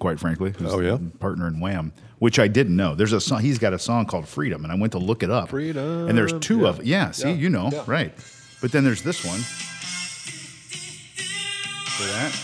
quite 0.00 0.18
frankly. 0.18 0.52
Who's 0.58 0.74
Oh, 0.74 0.80
yeah? 0.80 0.98
partner 1.20 1.46
in 1.46 1.60
Wham, 1.60 1.92
which 2.18 2.40
I 2.40 2.48
didn't 2.48 2.74
know. 2.74 2.96
There's 2.96 3.12
a 3.12 3.20
song. 3.20 3.40
He's 3.42 3.60
got 3.60 3.72
a 3.72 3.78
song 3.78 4.06
called 4.06 4.26
Freedom, 4.26 4.64
and 4.64 4.72
I 4.72 4.76
went 4.76 4.90
to 4.94 4.98
look 4.98 5.22
it 5.22 5.30
up. 5.30 5.50
Freedom, 5.50 6.08
And 6.08 6.18
there's 6.18 6.32
two 6.40 6.62
yeah. 6.62 6.66
of 6.68 6.84
yeah. 6.84 7.10
See, 7.12 7.28
Yeah, 7.28 7.34
you 7.36 7.50
know, 7.50 7.70
yeah. 7.72 7.84
right? 7.86 8.12
But 8.60 8.72
then 8.72 8.84
there's 8.84 9.02
this 9.02 9.24
one. 9.24 9.38
See 11.88 12.04
that? 12.12 12.38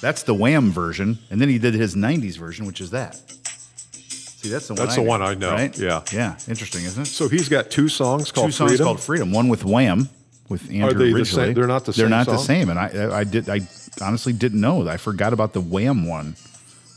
That's 0.00 0.22
the 0.24 0.34
Wham 0.34 0.70
version, 0.70 1.18
and 1.30 1.40
then 1.40 1.48
he 1.48 1.58
did 1.58 1.74
his 1.74 1.94
'90s 1.94 2.36
version, 2.36 2.66
which 2.66 2.80
is 2.80 2.90
that. 2.90 3.16
See, 3.16 4.48
that's 4.50 4.68
the 4.68 4.74
one. 4.74 4.82
That's 4.82 4.94
the 4.96 5.02
one 5.02 5.22
I 5.22 5.34
know, 5.34 5.52
Right? 5.52 5.76
yeah. 5.78 6.02
Yeah. 6.12 6.36
Interesting, 6.48 6.84
isn't 6.84 7.02
it? 7.02 7.06
So 7.06 7.28
he's 7.28 7.48
got 7.48 7.70
two 7.70 7.88
songs 7.88 8.30
called 8.30 8.48
two 8.48 8.52
songs 8.52 8.70
Freedom. 8.72 8.84
called 8.86 9.00
Freedom. 9.00 9.32
One 9.32 9.48
with 9.48 9.64
Wham, 9.64 10.08
with 10.48 10.70
Andrew 10.70 10.98
they 10.98 11.12
the 11.12 11.18
Ridgeley. 11.20 11.24
same- 11.46 11.54
they're 11.54 11.66
not 11.66 11.84
the 11.86 11.92
same. 11.92 12.02
They're 12.02 12.10
not 12.10 12.26
the 12.26 12.36
same. 12.36 12.68
And 12.68 12.78
I, 12.78 12.88
I, 12.88 13.18
I 13.20 13.24
did. 13.24 13.48
I 13.48 13.60
honestly 14.00 14.32
didn't 14.32 14.60
know. 14.60 14.86
I 14.88 14.98
forgot 14.98 15.32
about 15.32 15.52
the 15.54 15.60
Wham 15.62 16.06
one. 16.06 16.36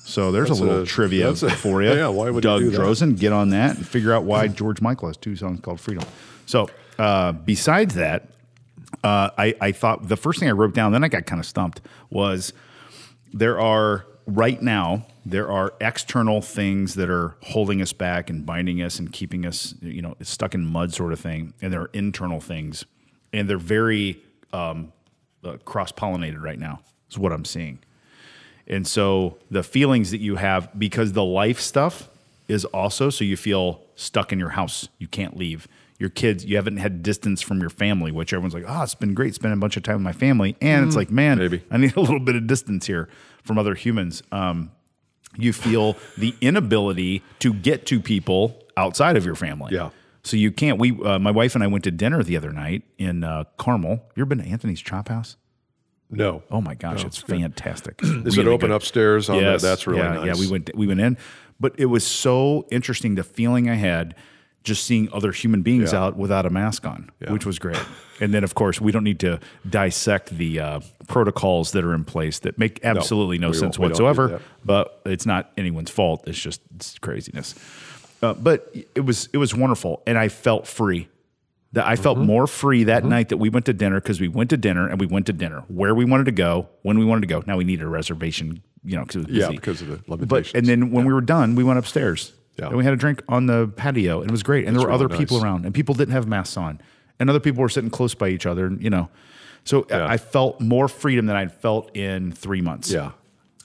So 0.04 0.32
there's 0.32 0.50
That's 0.50 0.60
a 0.60 0.64
little 0.64 0.82
a- 0.82 0.86
trivia 0.86 1.30
a- 1.30 1.36
for 1.36 1.82
you. 1.84 1.94
yeah, 1.94 2.08
why 2.08 2.30
would 2.30 2.44
Doug? 2.44 2.64
Drozen, 2.64 3.18
get 3.18 3.32
on 3.32 3.50
that 3.52 3.78
and 3.78 3.88
figure 3.88 4.14
out 4.14 4.24
why 4.24 4.48
George 4.48 4.82
Michael 4.82 5.08
has 5.08 5.18
two 5.18 5.36
songs 5.36 5.60
called 5.62 5.80
Freedom. 5.80 6.04
So 6.46 6.70
uh, 6.98 7.32
besides 7.32 7.96
that, 7.96 8.28
uh, 9.04 9.30
I, 9.38 9.56
I 9.62 9.72
thought 9.72 10.08
the 10.08 10.18
first 10.18 10.40
thing 10.40 10.50
I 10.50 10.54
wrote 10.54 10.74
down, 10.74 10.92
then 10.92 11.04
I 11.04 11.08
got 11.08 11.26
kind 11.26 11.40
of 11.40 11.46
stumped, 11.46 11.82
was 12.10 12.54
there 13.34 13.60
are 13.60 14.06
right 14.26 14.62
now 14.62 15.06
there 15.26 15.50
are 15.50 15.74
external 15.82 16.42
things 16.42 16.96
that 16.96 17.10
are 17.10 17.36
holding 17.44 17.82
us 17.82 17.94
back 17.94 18.30
and 18.30 18.46
binding 18.46 18.82
us 18.82 19.00
and 19.00 19.12
keeping 19.12 19.46
us 19.46 19.76
you 19.82 20.02
know 20.02 20.16
stuck 20.22 20.54
in 20.54 20.66
mud 20.66 20.94
sort 20.94 21.12
of 21.12 21.20
thing 21.20 21.54
and 21.62 21.74
there 21.74 21.82
are 21.82 21.90
internal 21.94 22.40
things 22.40 22.86
and 23.34 23.50
they're 23.50 23.58
very 23.58 24.22
um, 24.54 24.92
uh, 25.44 25.58
cross-pollinated 25.66 26.42
right 26.42 26.60
now 26.60 26.80
is 27.10 27.18
what 27.18 27.32
i'm 27.32 27.46
seeing. 27.46 27.80
And 28.68 28.88
so 28.88 29.40
the 29.50 29.64
feelings 29.64 30.12
that 30.12 30.20
you 30.20 30.36
have 30.36 30.70
because 30.78 31.14
the 31.14 31.24
life 31.24 31.60
stuff 31.60 32.08
is 32.48 32.66
also 32.66 33.10
so 33.10 33.24
you 33.24 33.36
feel 33.36 33.82
stuck 33.96 34.32
in 34.32 34.38
your 34.38 34.50
house 34.50 34.90
you 35.00 35.08
can't 35.08 35.36
leave 35.36 35.68
your 36.00 36.10
kids 36.10 36.44
you 36.46 36.56
haven't 36.56 36.78
had 36.78 37.04
distance 37.04 37.42
from 37.42 37.60
your 37.62 37.70
family 37.70 38.12
which 38.12 38.34
everyone's 38.34 38.54
like 38.54 38.64
oh 38.68 38.82
it's 38.84 38.96
been 38.96 39.14
great 39.14 39.36
spending 39.36 39.58
a 39.58 39.62
bunch 39.62 39.76
of 39.78 39.84
time 39.84 39.96
with 39.96 40.02
my 40.04 40.14
family 40.14 40.56
and 40.62 40.88
it's 40.88 40.96
like 40.96 41.12
man 41.12 41.38
maybe. 41.38 41.62
i 41.70 41.78
need 41.78 41.96
a 41.96 42.00
little 42.02 42.20
bit 42.22 42.36
of 42.36 42.48
distance 42.48 42.88
here 42.88 43.08
from 43.44 43.58
other 43.58 43.76
humans 43.76 44.24
um, 44.32 44.72
you 45.38 45.54
feel 45.54 45.96
the 46.18 46.34
inability 46.42 47.22
to 47.40 47.54
get 47.54 47.86
to 47.86 48.00
people 48.00 48.64
outside 48.78 49.16
of 49.18 49.26
your 49.26 49.36
family 49.36 49.74
Yeah. 49.76 49.90
so 50.24 50.38
you 50.38 50.52
can't 50.52 50.80
we 50.80 50.98
uh, 51.04 51.20
my 51.20 51.32
wife 51.32 51.54
and 51.56 51.64
i 51.64 51.68
went 51.68 51.84
to 51.84 51.92
dinner 51.92 52.24
the 52.24 52.38
other 52.38 52.52
night 52.54 52.84
in 52.98 53.24
uh, 53.24 53.44
carmel 53.58 54.02
you 54.16 54.22
ever 54.22 54.26
been 54.26 54.40
to 54.40 54.46
anthony's 54.50 54.82
chop 54.82 55.10
house 55.10 55.36
No. 56.12 56.42
Oh 56.50 56.60
my 56.62 56.74
gosh, 56.74 57.04
it's 57.06 57.20
fantastic. 57.20 58.00
Is 58.04 58.36
it 58.38 58.48
open 58.48 58.72
upstairs? 58.72 59.30
On 59.30 59.36
Yes, 59.40 59.62
the, 59.62 59.68
that's 59.68 59.86
really 59.86 60.00
yeah, 60.02 60.14
nice. 60.16 60.26
Yeah, 60.26 60.40
we 60.44 60.48
went 60.52 60.72
we 60.76 60.88
went 60.88 61.00
in, 61.02 61.18
but 61.60 61.76
it 61.78 61.86
was 61.86 62.04
so 62.04 62.66
interesting 62.72 63.14
the 63.14 63.24
feeling 63.24 63.70
I 63.70 63.76
had 63.76 64.16
just 64.64 64.86
seeing 64.86 65.10
other 65.14 65.32
human 65.32 65.62
beings 65.62 65.94
Yeah. 65.94 66.04
out 66.04 66.18
without 66.18 66.46
a 66.46 66.50
mask 66.50 66.86
on, 66.86 67.10
Yeah. 67.22 67.32
which 67.32 67.46
was 67.46 67.60
great. 67.60 67.80
and 68.22 68.34
then 68.34 68.44
of 68.44 68.54
course 68.56 68.82
we 68.82 68.92
don't 68.92 69.06
need 69.06 69.20
to 69.22 69.40
dissect 69.70 70.38
the 70.38 70.60
uh, 70.60 70.80
protocols 71.08 71.72
that 71.72 71.84
are 71.86 71.94
in 71.94 72.04
place 72.04 72.40
that 72.40 72.58
make 72.58 72.80
absolutely 72.84 73.38
no, 73.38 73.48
we 73.50 73.54
sense 73.54 73.80
won't- 73.80 73.94
we 73.94 73.98
don't 73.98 73.98
do 73.98 74.04
whatsoever. 74.22 74.42
But 74.66 75.02
it's 75.06 75.26
not 75.26 75.52
anyone's 75.58 75.90
fault. 75.90 76.24
It's 76.28 76.38
just 76.40 76.62
it's 76.76 77.00
craziness. 77.00 77.56
Uh, 78.22 78.34
but 78.34 78.70
it 78.96 79.06
was 79.06 79.30
it 79.32 79.38
was 79.38 79.56
wonderful, 79.56 80.04
and 80.06 80.18
I 80.18 80.28
felt 80.28 80.68
free. 80.68 81.08
That 81.74 81.86
I 81.88 81.96
felt 81.96 82.18
Mm-hmm. 82.18 82.28
more 82.28 82.48
free 82.48 82.84
that 82.86 83.06
night 83.06 83.30
that 83.30 83.38
we 83.38 83.48
went 83.50 83.66
to 83.68 83.74
dinner 83.74 84.02
because 84.02 84.20
we 84.20 84.28
went 84.28 84.50
to 84.50 84.58
dinner 84.58 84.88
and 84.90 85.00
we 85.00 85.06
went 85.06 85.28
to 85.28 85.34
dinner 85.34 85.64
where 85.68 85.94
we 85.94 86.04
wanted 86.04 86.26
to 86.26 86.32
go, 86.32 86.68
when 86.82 86.98
we 86.98 87.06
wanted 87.06 87.22
to 87.22 87.28
go. 87.28 87.44
Now 87.46 87.58
we 87.58 87.64
needed 87.64 87.86
a 87.86 87.88
reservation, 87.90 88.62
you 88.84 88.96
know, 88.98 89.06
because 89.06 89.28
Yeah, 89.30 89.50
because 89.52 89.82
of 89.84 89.88
the 89.88 90.26
But 90.26 90.52
and 90.56 90.66
then 90.66 90.90
when 90.92 91.06
we 91.06 91.14
were 91.14 91.22
done, 91.22 91.54
we 91.56 91.64
went 91.64 91.78
upstairs. 91.80 92.34
Yeah. 92.60 92.68
And 92.68 92.78
we 92.78 92.84
had 92.84 92.94
a 92.94 92.98
drink 92.98 93.22
on 93.28 93.46
the 93.46 93.68
patio, 93.76 94.22
and 94.22 94.30
it 94.30 94.32
was 94.32 94.44
great. 94.44 94.66
And 94.68 94.76
there 94.76 94.82
were 94.82 94.92
really 94.92 95.06
other 95.06 95.18
people 95.18 95.38
nice. 95.38 95.44
around, 95.46 95.66
and 95.66 95.74
people 95.74 95.96
didn't 95.96 96.14
have 96.14 96.28
masks 96.28 96.58
on, 96.58 96.80
and 97.20 97.30
other 97.30 97.40
people 97.40 97.62
were 97.62 97.70
sitting 97.70 97.90
close 97.90 98.14
by 98.14 98.30
each 98.30 98.46
other. 98.46 98.66
And, 98.68 98.82
you 98.84 98.90
know, 98.90 99.10
so 99.64 99.86
I- 99.92 99.98
Yeah. 99.98 100.08
I 100.08 100.18
felt 100.18 100.60
more 100.62 100.88
freedom 100.88 101.26
than 101.26 101.36
I'd 101.36 101.52
felt 101.52 101.96
in 101.96 102.32
three 102.32 102.62
months. 102.62 102.92
yeah. 102.92 103.12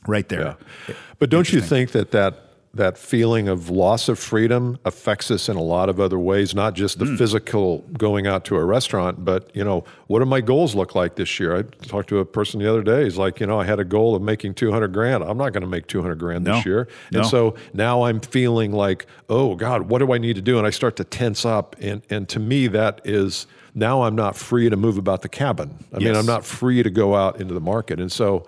right 0.06 0.28
there. 0.28 0.56
Yeah. 0.88 0.94
But 1.18 1.30
don't 1.30 1.50
you 1.50 1.62
think 1.62 1.92
that 1.92 2.10
that 2.10 2.43
that 2.74 2.98
feeling 2.98 3.48
of 3.48 3.70
loss 3.70 4.08
of 4.08 4.18
freedom 4.18 4.78
affects 4.84 5.30
us 5.30 5.48
in 5.48 5.56
a 5.56 5.62
lot 5.62 5.88
of 5.88 6.00
other 6.00 6.18
ways, 6.18 6.54
not 6.54 6.74
just 6.74 6.98
the 6.98 7.06
hmm. 7.06 7.16
physical 7.16 7.78
going 7.96 8.26
out 8.26 8.44
to 8.46 8.56
a 8.56 8.64
restaurant, 8.64 9.24
but 9.24 9.54
you 9.54 9.62
know, 9.62 9.84
what 10.08 10.18
do 10.18 10.24
my 10.24 10.40
goals 10.40 10.74
look 10.74 10.94
like 10.94 11.14
this 11.14 11.38
year? 11.38 11.56
I 11.56 11.62
talked 11.86 12.08
to 12.08 12.18
a 12.18 12.24
person 12.24 12.60
the 12.60 12.68
other 12.68 12.82
day. 12.82 13.04
He's 13.04 13.16
like, 13.16 13.38
you 13.38 13.46
know, 13.46 13.60
I 13.60 13.64
had 13.64 13.78
a 13.78 13.84
goal 13.84 14.16
of 14.16 14.22
making 14.22 14.54
200 14.54 14.92
grand. 14.92 15.22
I'm 15.22 15.38
not 15.38 15.52
going 15.52 15.62
to 15.62 15.68
make 15.68 15.86
200 15.86 16.18
grand 16.18 16.46
this 16.46 16.64
No. 16.64 16.70
year. 16.70 16.88
No. 17.12 17.20
And 17.20 17.28
so 17.28 17.54
now 17.72 18.02
I'm 18.02 18.20
feeling 18.20 18.72
like, 18.72 19.06
oh 19.28 19.54
God, 19.54 19.82
what 19.88 20.00
do 20.00 20.12
I 20.12 20.18
need 20.18 20.34
to 20.34 20.42
do? 20.42 20.58
And 20.58 20.66
I 20.66 20.70
start 20.70 20.96
to 20.96 21.04
tense 21.04 21.44
up. 21.44 21.76
And 21.80 22.02
and 22.10 22.28
to 22.30 22.40
me, 22.40 22.66
that 22.68 23.00
is 23.04 23.46
now 23.74 24.02
I'm 24.02 24.16
not 24.16 24.36
free 24.36 24.68
to 24.68 24.76
move 24.76 24.98
about 24.98 25.22
the 25.22 25.28
cabin. 25.28 25.84
I 25.92 25.98
mean, 25.98 26.14
I'm 26.14 26.26
not 26.26 26.44
free 26.44 26.82
to 26.82 26.90
go 26.90 27.14
out 27.14 27.40
into 27.40 27.54
the 27.54 27.60
market. 27.60 28.00
And 28.00 28.10
so 28.10 28.46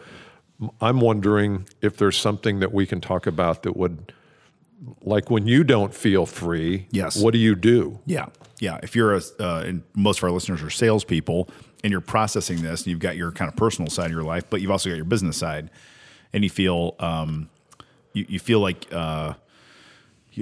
I'm 0.80 1.00
wondering 1.00 1.66
if 1.83 1.97
there's 1.97 2.16
something 2.16 2.61
that 2.61 2.73
we 2.73 2.87
can 2.87 3.00
talk 3.00 3.26
about 3.26 3.62
that 3.64 3.76
would, 3.76 4.12
like 5.02 5.30
when 5.30 5.47
you 5.47 5.64
don't 5.64 5.95
feel 5.95 6.26
free, 6.26 6.87
Yes. 6.90 7.16
what 7.21 7.33
do 7.33 7.38
you 7.38 7.54
do? 7.54 7.99
Yeah, 8.06 8.26
yeah. 8.61 8.78
If 8.83 8.95
you're 8.95 9.14
a, 9.14 9.21
uh, 9.40 9.62
and 9.66 9.83
most 9.95 10.18
of 10.18 10.25
our 10.25 10.30
listeners 10.30 10.62
are 10.62 10.71
salespeople, 10.71 11.49
and 11.83 11.90
you're 11.90 12.00
processing 12.00 12.62
this, 12.62 12.83
and 12.83 12.88
you've 12.88 13.00
got 13.00 13.16
your 13.16 13.33
kind 13.33 13.49
of 13.49 13.56
personal 13.56 13.90
side 13.90 14.06
of 14.06 14.12
your 14.12 14.23
life, 14.23 14.45
but 14.50 14.61
you've 14.61 14.71
also 14.71 14.88
got 14.90 14.97
your 14.97 15.04
business 15.04 15.37
side, 15.37 15.71
and 16.33 16.42
you 16.45 16.50
feel, 16.50 16.95
um, 16.99 17.49
you, 18.12 18.26
you 18.28 18.38
feel 18.38 18.61
like 18.61 18.87
uh, 18.92 19.35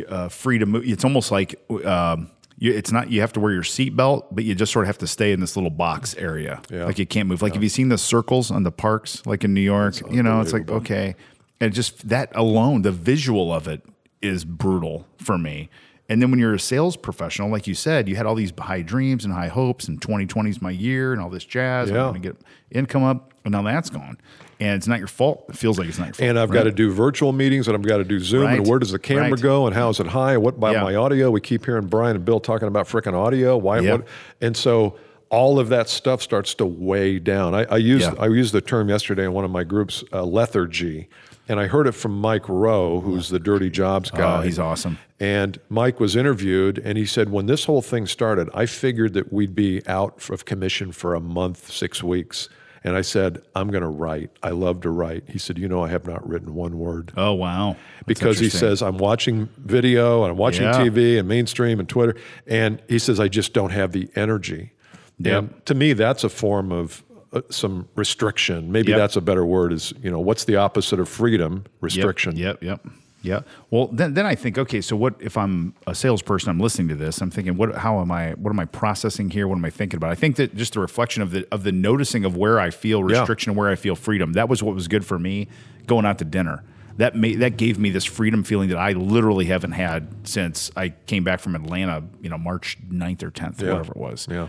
uh, 0.08 0.28
free 0.28 0.58
to 0.58 0.66
move. 0.66 0.84
It's 0.84 1.04
almost 1.04 1.30
like 1.30 1.54
um, 1.84 2.30
you, 2.58 2.72
it's 2.72 2.90
not 2.92 3.10
you 3.10 3.20
have 3.20 3.32
to 3.34 3.40
wear 3.40 3.52
your 3.52 3.62
seatbelt, 3.62 4.26
but 4.32 4.44
you 4.44 4.54
just 4.54 4.72
sort 4.72 4.84
of 4.84 4.88
have 4.88 4.98
to 4.98 5.06
stay 5.06 5.32
in 5.32 5.40
this 5.40 5.56
little 5.56 5.70
box 5.70 6.14
area. 6.16 6.60
Yeah. 6.70 6.84
Like 6.86 6.98
you 6.98 7.06
can't 7.06 7.28
move. 7.28 7.42
Like 7.42 7.54
have 7.54 7.62
you 7.62 7.68
seen 7.68 7.88
the 7.88 7.98
circles 7.98 8.50
on 8.50 8.62
the 8.64 8.72
parks, 8.72 9.24
like 9.26 9.44
in 9.44 9.54
New 9.54 9.60
York? 9.60 10.00
You 10.10 10.22
know, 10.22 10.40
it's 10.40 10.52
like 10.52 10.70
okay, 10.70 11.14
and 11.60 11.72
just 11.72 12.08
that 12.08 12.32
alone, 12.34 12.82
the 12.82 12.92
visual 12.92 13.52
of 13.52 13.68
it 13.68 13.82
is 14.24 14.44
brutal 14.44 15.06
for 15.18 15.36
me. 15.38 15.68
And 16.08 16.20
then 16.20 16.30
when 16.30 16.38
you're 16.38 16.52
a 16.54 16.60
sales 16.60 16.96
professional, 16.96 17.48
like 17.50 17.66
you 17.66 17.74
said, 17.74 18.08
you 18.10 18.16
had 18.16 18.26
all 18.26 18.34
these 18.34 18.52
high 18.58 18.82
dreams 18.82 19.24
and 19.24 19.32
high 19.32 19.48
hopes, 19.48 19.88
and 19.88 20.00
2020 20.02 20.50
is 20.50 20.60
my 20.60 20.70
year, 20.70 21.12
and 21.12 21.20
all 21.22 21.30
this 21.30 21.44
jazz. 21.46 21.88
Yeah. 21.90 21.96
I'm 22.06 22.10
going 22.12 22.22
to 22.22 22.28
get 22.28 22.36
income 22.70 23.04
up, 23.04 23.32
and 23.44 23.52
now 23.52 23.62
that's 23.62 23.88
gone. 23.88 24.18
And 24.60 24.76
it's 24.76 24.86
not 24.86 24.98
your 24.98 25.08
fault. 25.08 25.46
It 25.48 25.56
feels 25.56 25.78
like 25.78 25.88
it's 25.88 25.98
not 25.98 26.08
your 26.08 26.14
fault. 26.14 26.28
And 26.28 26.38
I've 26.38 26.50
got 26.50 26.64
to 26.64 26.70
do 26.72 26.92
virtual 26.92 27.32
meetings, 27.32 27.68
and 27.68 27.74
I've 27.74 27.82
got 27.82 27.96
to 27.98 28.04
do 28.04 28.20
Zoom, 28.20 28.46
and 28.46 28.66
where 28.66 28.78
does 28.78 28.90
the 28.92 28.98
camera 28.98 29.30
Right. 29.30 29.40
go, 29.40 29.66
and 29.66 29.74
how 29.74 29.88
is 29.88 29.98
it 29.98 30.08
high, 30.08 30.34
and 30.34 30.42
what 30.42 30.56
about 30.56 30.74
Yeah. 30.74 30.82
my 30.84 30.94
audio? 30.94 31.30
We 31.30 31.40
keep 31.40 31.64
hearing 31.64 31.86
Bryan 31.86 32.16
and 32.16 32.24
Bill 32.24 32.38
talking 32.38 32.68
about 32.68 32.86
frickin' 32.86 33.14
audio. 33.14 33.56
Why? 33.56 33.80
What? 33.80 34.06
And 34.42 34.54
so 34.54 34.96
all 35.30 35.58
of 35.58 35.70
that 35.70 35.88
stuff 35.88 36.20
starts 36.20 36.52
to 36.56 36.66
weigh 36.66 37.18
down. 37.18 37.54
I, 37.54 37.64
I 37.64 37.76
used 37.78 38.12
Yeah. 38.12 38.20
I 38.22 38.26
used 38.26 38.52
the 38.52 38.60
term 38.60 38.90
yesterday 38.90 39.24
in 39.24 39.32
one 39.32 39.46
of 39.46 39.50
my 39.50 39.64
groups, 39.64 40.04
uh, 40.12 40.22
lethargy, 40.22 41.08
and 41.48 41.60
I 41.60 41.66
heard 41.66 41.86
it 41.86 41.92
from 41.92 42.18
Mike 42.20 42.48
Rowe, 42.48 43.00
who's 43.00 43.28
the 43.28 43.38
Dirty 43.38 43.70
Jobs 43.70 44.10
oh, 44.14 44.16
guy. 44.16 44.38
Oh, 44.38 44.40
he's 44.42 44.58
awesome. 44.58 44.98
And 45.20 45.58
Mike 45.68 46.00
was 46.00 46.16
interviewed, 46.16 46.78
and 46.78 46.98
he 46.98 47.06
said, 47.06 47.30
When 47.30 47.46
this 47.46 47.64
whole 47.64 47.82
thing 47.82 48.06
started, 48.06 48.48
I 48.54 48.66
figured 48.66 49.14
that 49.14 49.32
we'd 49.32 49.54
be 49.54 49.86
out 49.86 50.28
of 50.30 50.44
commission 50.44 50.92
for 50.92 51.14
a 51.14 51.20
month, 51.20 51.70
six 51.70 52.02
weeks. 52.02 52.48
And 52.86 52.96
I 52.96 53.00
said, 53.00 53.40
I'm 53.54 53.70
going 53.70 53.82
to 53.82 53.88
write. 53.88 54.30
I 54.42 54.50
love 54.50 54.82
to 54.82 54.90
write. 54.90 55.24
He 55.28 55.38
said, 55.38 55.56
You 55.56 55.68
know, 55.68 55.82
I 55.82 55.88
have 55.88 56.06
not 56.06 56.26
written 56.28 56.54
one 56.54 56.78
word. 56.78 57.12
Oh 57.16 57.32
wow! 57.32 57.76
That's 58.06 58.20
because 58.20 58.38
he 58.38 58.50
says, 58.50 58.82
I'm 58.82 58.98
watching 58.98 59.48
video 59.56 60.22
and 60.22 60.32
I'm 60.32 60.36
watching 60.36 60.64
Yeah. 60.64 60.72
TV 60.74 61.18
and 61.18 61.26
mainstream 61.26 61.80
and 61.80 61.88
Twitter. 61.88 62.14
And 62.46 62.82
he 62.88 62.98
says, 62.98 63.20
I 63.20 63.28
just 63.28 63.54
don't 63.54 63.70
have 63.70 63.92
the 63.92 64.10
energy. 64.14 64.72
Yep. 65.18 65.38
And 65.38 65.66
to 65.66 65.74
me, 65.74 65.94
that's 65.94 66.24
a 66.24 66.28
form 66.28 66.72
of 66.72 67.02
Uh, 67.34 67.40
some 67.50 67.88
restriction. 67.96 68.70
Maybe 68.70 68.90
Yep. 68.92 68.98
that's 68.98 69.16
a 69.16 69.20
better 69.20 69.44
word 69.44 69.72
is, 69.72 69.92
you 70.02 70.10
know, 70.10 70.20
what's 70.20 70.44
the 70.44 70.56
opposite 70.56 71.00
of 71.00 71.08
freedom? 71.08 71.64
Restriction. 71.80 72.36
Yep, 72.36 72.62
yep, 72.62 72.80
yep. 72.84 72.92
yep. 73.22 73.48
Well, 73.70 73.88
then, 73.88 74.14
then 74.14 74.24
I 74.24 74.36
think, 74.36 74.56
okay, 74.56 74.80
so 74.80 74.94
what 74.94 75.14
if 75.18 75.36
I'm 75.36 75.74
a 75.88 75.94
salesperson? 75.96 76.50
I'm 76.50 76.60
listening 76.60 76.88
to 76.88 76.94
this. 76.94 77.20
I'm 77.20 77.30
thinking, 77.32 77.56
what? 77.56 77.74
How 77.74 78.00
am 78.00 78.12
I? 78.12 78.32
What 78.32 78.50
am 78.50 78.60
I 78.60 78.66
processing 78.66 79.30
here? 79.30 79.48
What 79.48 79.56
am 79.58 79.64
I 79.64 79.70
thinking 79.70 79.96
about? 79.96 80.10
I 80.10 80.14
think 80.14 80.36
that 80.36 80.54
just 80.54 80.74
the 80.74 80.80
reflection 80.80 81.22
of 81.22 81.32
the 81.32 81.44
of 81.50 81.64
the 81.64 81.72
noticing 81.72 82.24
of 82.24 82.36
where 82.36 82.60
I 82.60 82.70
feel 82.70 82.98
Yeah. 83.10 83.18
restriction 83.18 83.50
and 83.50 83.58
where 83.58 83.68
I 83.68 83.74
feel 83.74 83.96
freedom. 83.96 84.34
That 84.34 84.48
was 84.48 84.62
what 84.62 84.74
was 84.76 84.86
good 84.86 85.04
for 85.04 85.18
me 85.18 85.48
going 85.86 86.04
out 86.06 86.18
to 86.18 86.24
dinner. 86.24 86.62
That 86.98 87.16
made 87.16 87.40
that 87.40 87.56
gave 87.56 87.80
me 87.80 87.90
this 87.90 88.04
freedom 88.04 88.44
feeling 88.44 88.68
that 88.68 88.78
I 88.78 88.92
literally 88.92 89.46
haven't 89.46 89.72
had 89.72 90.06
since 90.28 90.70
I 90.76 90.90
came 91.06 91.24
back 91.24 91.40
from 91.40 91.56
Atlanta. 91.56 92.04
You 92.22 92.28
know, 92.30 92.38
March 92.38 92.78
9th 92.88 93.24
or 93.24 93.30
tenth, 93.30 93.60
Yeah. 93.60 93.70
whatever 93.72 93.90
it 93.90 93.96
was. 93.98 94.28
Yeah. 94.30 94.46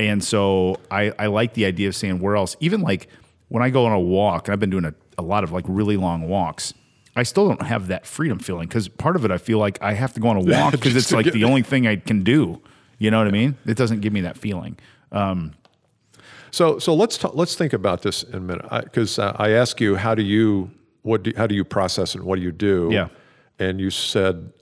And 0.00 0.24
so 0.24 0.80
I, 0.90 1.12
I 1.18 1.26
like 1.26 1.52
the 1.54 1.66
idea 1.66 1.88
of 1.88 1.94
saying 1.94 2.20
where 2.20 2.34
else, 2.34 2.56
even 2.60 2.80
like 2.80 3.06
when 3.48 3.62
I 3.62 3.68
go 3.70 3.84
on 3.84 3.92
a 3.92 4.00
walk, 4.00 4.48
and 4.48 4.52
I've 4.54 4.60
been 4.60 4.70
doing 4.70 4.86
a, 4.86 4.94
a 5.18 5.22
lot 5.22 5.44
of 5.44 5.52
like 5.52 5.64
really 5.68 5.96
long 5.98 6.26
walks, 6.26 6.72
I 7.14 7.22
still 7.24 7.46
don't 7.48 7.62
have 7.62 7.88
that 7.88 8.06
freedom 8.06 8.38
feeling 8.38 8.66
because 8.66 8.88
part 8.88 9.14
of 9.16 9.24
it 9.26 9.30
I 9.30 9.36
feel 9.38 9.58
like 9.58 9.78
I 9.82 9.92
have 9.92 10.14
to 10.14 10.20
go 10.20 10.28
on 10.28 10.36
a 10.36 10.40
walk 10.40 10.72
because 10.78 10.96
it's 10.96 11.12
like 11.12 11.30
the 11.32 11.44
only 11.44 11.62
thing 11.62 11.86
I 11.86 11.96
can 11.96 12.22
do. 12.22 12.62
You 12.98 13.10
know 13.10 13.18
what 13.18 13.26
I 13.26 13.30
mean? 13.30 13.56
It 13.66 13.76
doesn't 13.76 14.00
give 14.00 14.12
me 14.12 14.22
that 14.22 14.38
feeling. 14.38 14.78
Um, 15.12 15.52
So, 16.50 16.78
so 16.78 16.94
let's 16.94 17.16
ta- 17.18 17.32
let's 17.34 17.54
think 17.54 17.72
about 17.72 18.02
this 18.02 18.22
in 18.22 18.34
a 18.34 18.40
minute, 18.40 18.66
because 18.84 19.18
I, 19.18 19.26
uh, 19.28 19.36
I 19.38 19.50
ask 19.50 19.80
you, 19.80 19.96
how 19.96 20.14
do 20.14 20.22
you 20.22 20.70
what 21.02 21.22
do, 21.24 21.32
how 21.36 21.46
do 21.46 21.54
you 21.54 21.64
process 21.64 22.14
and 22.14 22.24
what 22.24 22.36
do 22.36 22.42
you 22.42 22.52
do? 22.52 22.88
Yeah. 22.90 23.08
and 23.58 23.80
you 23.80 23.90
said 23.90 24.52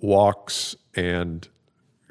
walks 0.00 0.76
and 0.94 1.48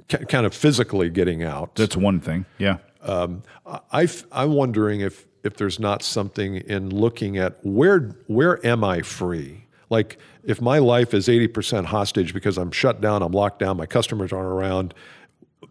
ki- 0.09 0.25
kind 0.25 0.45
of 0.45 0.53
physically 0.53 1.09
getting 1.09 1.43
out. 1.43 1.75
that's 1.75 1.95
one 1.95 2.19
thing. 2.19 2.45
Yeah. 2.57 2.77
Um, 3.01 3.43
I, 3.91 4.09
I'm 4.31 4.53
wondering 4.53 4.99
if 5.01 5.25
if 5.43 5.55
there's 5.55 5.79
not 5.79 6.03
something 6.03 6.57
in 6.57 6.89
looking 6.89 7.37
at 7.37 7.59
where 7.63 8.15
where 8.27 8.65
am 8.65 8.83
I 8.83 9.01
free? 9.01 9.65
Like 9.89 10.19
if 10.43 10.61
my 10.61 10.79
life 10.79 11.13
is 11.13 11.27
80% 11.27 11.85
hostage 11.85 12.33
because 12.33 12.57
I'm 12.57 12.71
shut 12.71 13.01
down, 13.01 13.21
I'm 13.21 13.31
locked 13.31 13.59
down, 13.59 13.77
my 13.77 13.85
customers 13.85 14.31
aren't 14.33 14.47
around. 14.47 14.93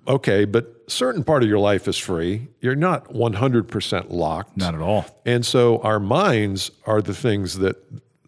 Okay, 0.07 0.45
but 0.45 0.75
certain 0.87 1.23
part 1.23 1.43
of 1.43 1.49
your 1.49 1.59
life 1.59 1.87
is 1.87 1.99
free. 1.99 2.49
You're 2.61 2.75
not 2.75 3.13
100% 3.13 4.11
locked. 4.11 4.57
Not 4.57 4.75
at 4.75 4.81
all. 4.81 5.05
And 5.27 5.45
so 5.45 5.79
our 5.81 6.01
minds 6.01 6.71
are 6.87 7.03
the 7.03 7.15
things 7.15 7.59
that 7.59 7.77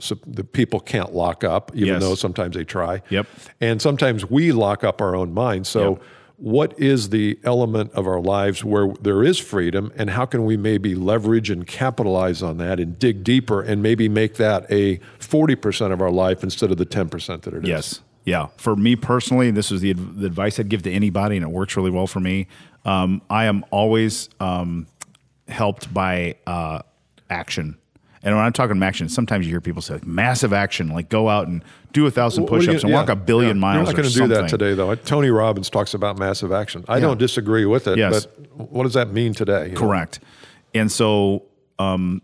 so 0.00 0.18
the 0.26 0.44
people 0.44 0.80
can't 0.80 1.14
lock 1.14 1.44
up, 1.44 1.70
even 1.74 1.94
Yes. 1.94 2.02
though 2.02 2.14
sometimes 2.14 2.56
they 2.56 2.64
try. 2.64 3.02
Yep. 3.10 3.26
And 3.60 3.80
sometimes 3.80 4.28
we 4.28 4.52
lock 4.52 4.82
up 4.84 5.00
our 5.00 5.14
own 5.14 5.32
minds. 5.32 5.68
So, 5.68 6.00
what 6.36 6.72
is 6.80 7.10
the 7.10 7.38
element 7.44 7.92
of 7.92 8.06
our 8.06 8.18
lives 8.20 8.64
where 8.64 8.94
there 9.02 9.22
is 9.22 9.38
freedom, 9.38 9.92
and 9.94 10.08
how 10.08 10.24
can 10.24 10.46
we 10.46 10.56
maybe 10.56 10.94
leverage 10.94 11.50
and 11.50 11.66
capitalize 11.66 12.42
on 12.42 12.56
that 12.56 12.80
and 12.80 12.98
dig 12.98 13.22
deeper 13.22 13.60
and 13.60 13.82
maybe 13.82 14.08
make 14.08 14.36
that 14.36 14.64
a 14.72 14.98
40% 15.18 15.92
of 15.92 16.00
our 16.00 16.10
life 16.10 16.42
instead 16.42 16.70
of 16.70 16.78
the 16.78 16.86
10% 16.86 17.42
that 17.42 17.52
it 17.52 17.64
is? 17.64 17.68
Yes. 17.68 18.00
Yeah. 18.24 18.46
For 18.56 18.74
me 18.74 18.96
personally, 18.96 19.50
this 19.50 19.70
is 19.70 19.82
the, 19.82 19.92
the 19.92 20.26
advice 20.26 20.58
I'd 20.58 20.70
give 20.70 20.82
to 20.84 20.90
anybody, 20.90 21.36
and 21.36 21.44
it 21.44 21.50
works 21.50 21.76
really 21.76 21.90
well 21.90 22.06
for 22.06 22.20
me. 22.20 22.46
Um, 22.86 23.20
I 23.28 23.44
am 23.44 23.62
always 23.70 24.30
um, 24.40 24.86
helped 25.48 25.92
by 25.92 26.36
uh, 26.46 26.80
action. 27.28 27.76
And 28.22 28.36
when 28.36 28.44
I'm 28.44 28.52
talking 28.52 28.82
action, 28.82 29.08
sometimes 29.08 29.46
you 29.46 29.52
hear 29.52 29.60
people 29.62 29.80
say 29.80 29.94
like, 29.94 30.06
massive 30.06 30.52
action, 30.52 30.88
like 30.88 31.08
go 31.08 31.28
out 31.28 31.48
and 31.48 31.64
do 31.92 32.06
a 32.06 32.10
thousand 32.10 32.44
you- 32.44 32.48
push-ups 32.48 32.84
and 32.84 32.92
walk 32.92 33.06
yeah, 33.08 33.14
a 33.14 33.16
billion 33.16 33.56
yeah. 33.56 33.60
miles. 33.60 33.76
You're 33.76 33.86
not 33.86 33.96
going 33.96 34.08
to 34.08 34.14
do 34.14 34.26
that 34.28 34.48
today, 34.48 34.74
though. 34.74 34.94
Tony 34.94 35.30
Robbins 35.30 35.70
talks 35.70 35.94
about 35.94 36.18
massive 36.18 36.52
action. 36.52 36.84
I 36.86 37.00
don't 37.00 37.18
disagree 37.18 37.64
with 37.64 37.86
it, 37.86 37.96
Yes. 37.98 38.26
but 38.26 38.70
what 38.70 38.82
does 38.82 38.94
that 38.94 39.10
mean 39.12 39.32
today? 39.32 39.68
you 39.68 39.72
know? 39.72 39.80
Correct. 39.80 40.20
And 40.74 40.92
so 40.92 41.44
um, 41.78 42.20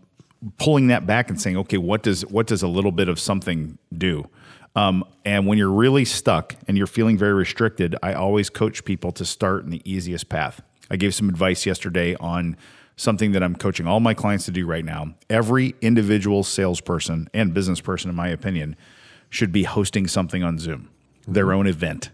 pulling 0.59 0.87
that 0.87 1.07
back 1.07 1.29
and 1.29 1.41
saying, 1.41 1.57
okay, 1.57 1.77
what 1.77 2.03
does 2.03 2.25
what 2.27 2.47
does 2.47 2.61
a 2.61 2.67
little 2.67 2.91
bit 2.91 3.09
of 3.09 3.19
something 3.19 3.77
do? 3.97 4.29
Um, 4.75 5.03
and 5.25 5.47
when 5.47 5.57
you're 5.57 5.71
really 5.71 6.05
stuck 6.05 6.55
and 6.67 6.77
you're 6.77 6.85
feeling 6.85 7.17
very 7.17 7.33
restricted, 7.33 7.95
I 8.03 8.13
always 8.13 8.51
coach 8.51 8.85
people 8.85 9.11
to 9.13 9.25
start 9.25 9.63
in 9.63 9.71
the 9.71 9.81
easiest 9.83 10.29
path. 10.29 10.61
I 10.91 10.95
gave 10.97 11.15
some 11.15 11.27
advice 11.29 11.65
yesterday 11.65 12.15
on 12.19 12.55
something 12.97 13.31
that 13.31 13.43
I'm 13.43 13.55
coaching 13.55 13.87
all 13.87 14.01
my 14.01 14.13
clients 14.13 14.45
to 14.45 14.51
do 14.51 14.65
right 14.65 14.83
now. 14.83 15.13
Every 15.29 15.75
individual 15.81 16.43
salesperson 16.43 17.29
and 17.33 17.53
business 17.53 17.79
person, 17.79 18.09
in 18.09 18.15
my 18.15 18.27
opinion, 18.27 18.75
should 19.29 19.51
be 19.51 19.63
hosting 19.63 20.07
something 20.07 20.43
on 20.43 20.57
Zoom, 20.59 20.89
their 21.27 21.53
own 21.53 21.67
event. 21.67 22.09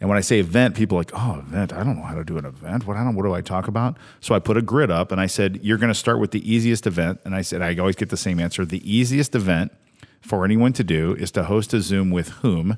And 0.00 0.08
when 0.08 0.18
I 0.18 0.20
say 0.20 0.38
event, 0.38 0.74
people 0.74 0.98
are 0.98 1.00
like, 1.00 1.12
oh, 1.14 1.38
event, 1.38 1.72
I 1.72 1.82
don't 1.82 1.96
know 1.96 2.04
how 2.04 2.14
to 2.14 2.24
do 2.24 2.36
an 2.36 2.44
event. 2.44 2.86
What 2.86 2.96
I 2.96 3.04
don't 3.04 3.14
what 3.14 3.24
do 3.24 3.32
I 3.32 3.40
talk 3.40 3.68
about? 3.68 3.96
So 4.20 4.34
I 4.34 4.38
put 4.38 4.56
a 4.56 4.62
grid 4.62 4.90
up 4.90 5.10
and 5.10 5.20
I 5.20 5.26
said, 5.26 5.60
you're 5.62 5.78
going 5.78 5.92
to 5.92 5.98
start 5.98 6.20
with 6.20 6.32
the 6.32 6.52
easiest 6.52 6.86
event. 6.86 7.20
And 7.24 7.34
I 7.34 7.42
said, 7.42 7.62
I 7.62 7.74
always 7.78 7.96
get 7.96 8.10
the 8.10 8.16
same 8.16 8.38
answer. 8.38 8.66
The 8.66 8.82
easiest 8.90 9.34
event 9.34 9.72
for 10.20 10.44
anyone 10.44 10.72
to 10.74 10.84
do 10.84 11.14
is 11.14 11.30
to 11.32 11.44
host 11.44 11.72
a 11.72 11.80
Zoom 11.80 12.10
with 12.10 12.28
whom 12.28 12.76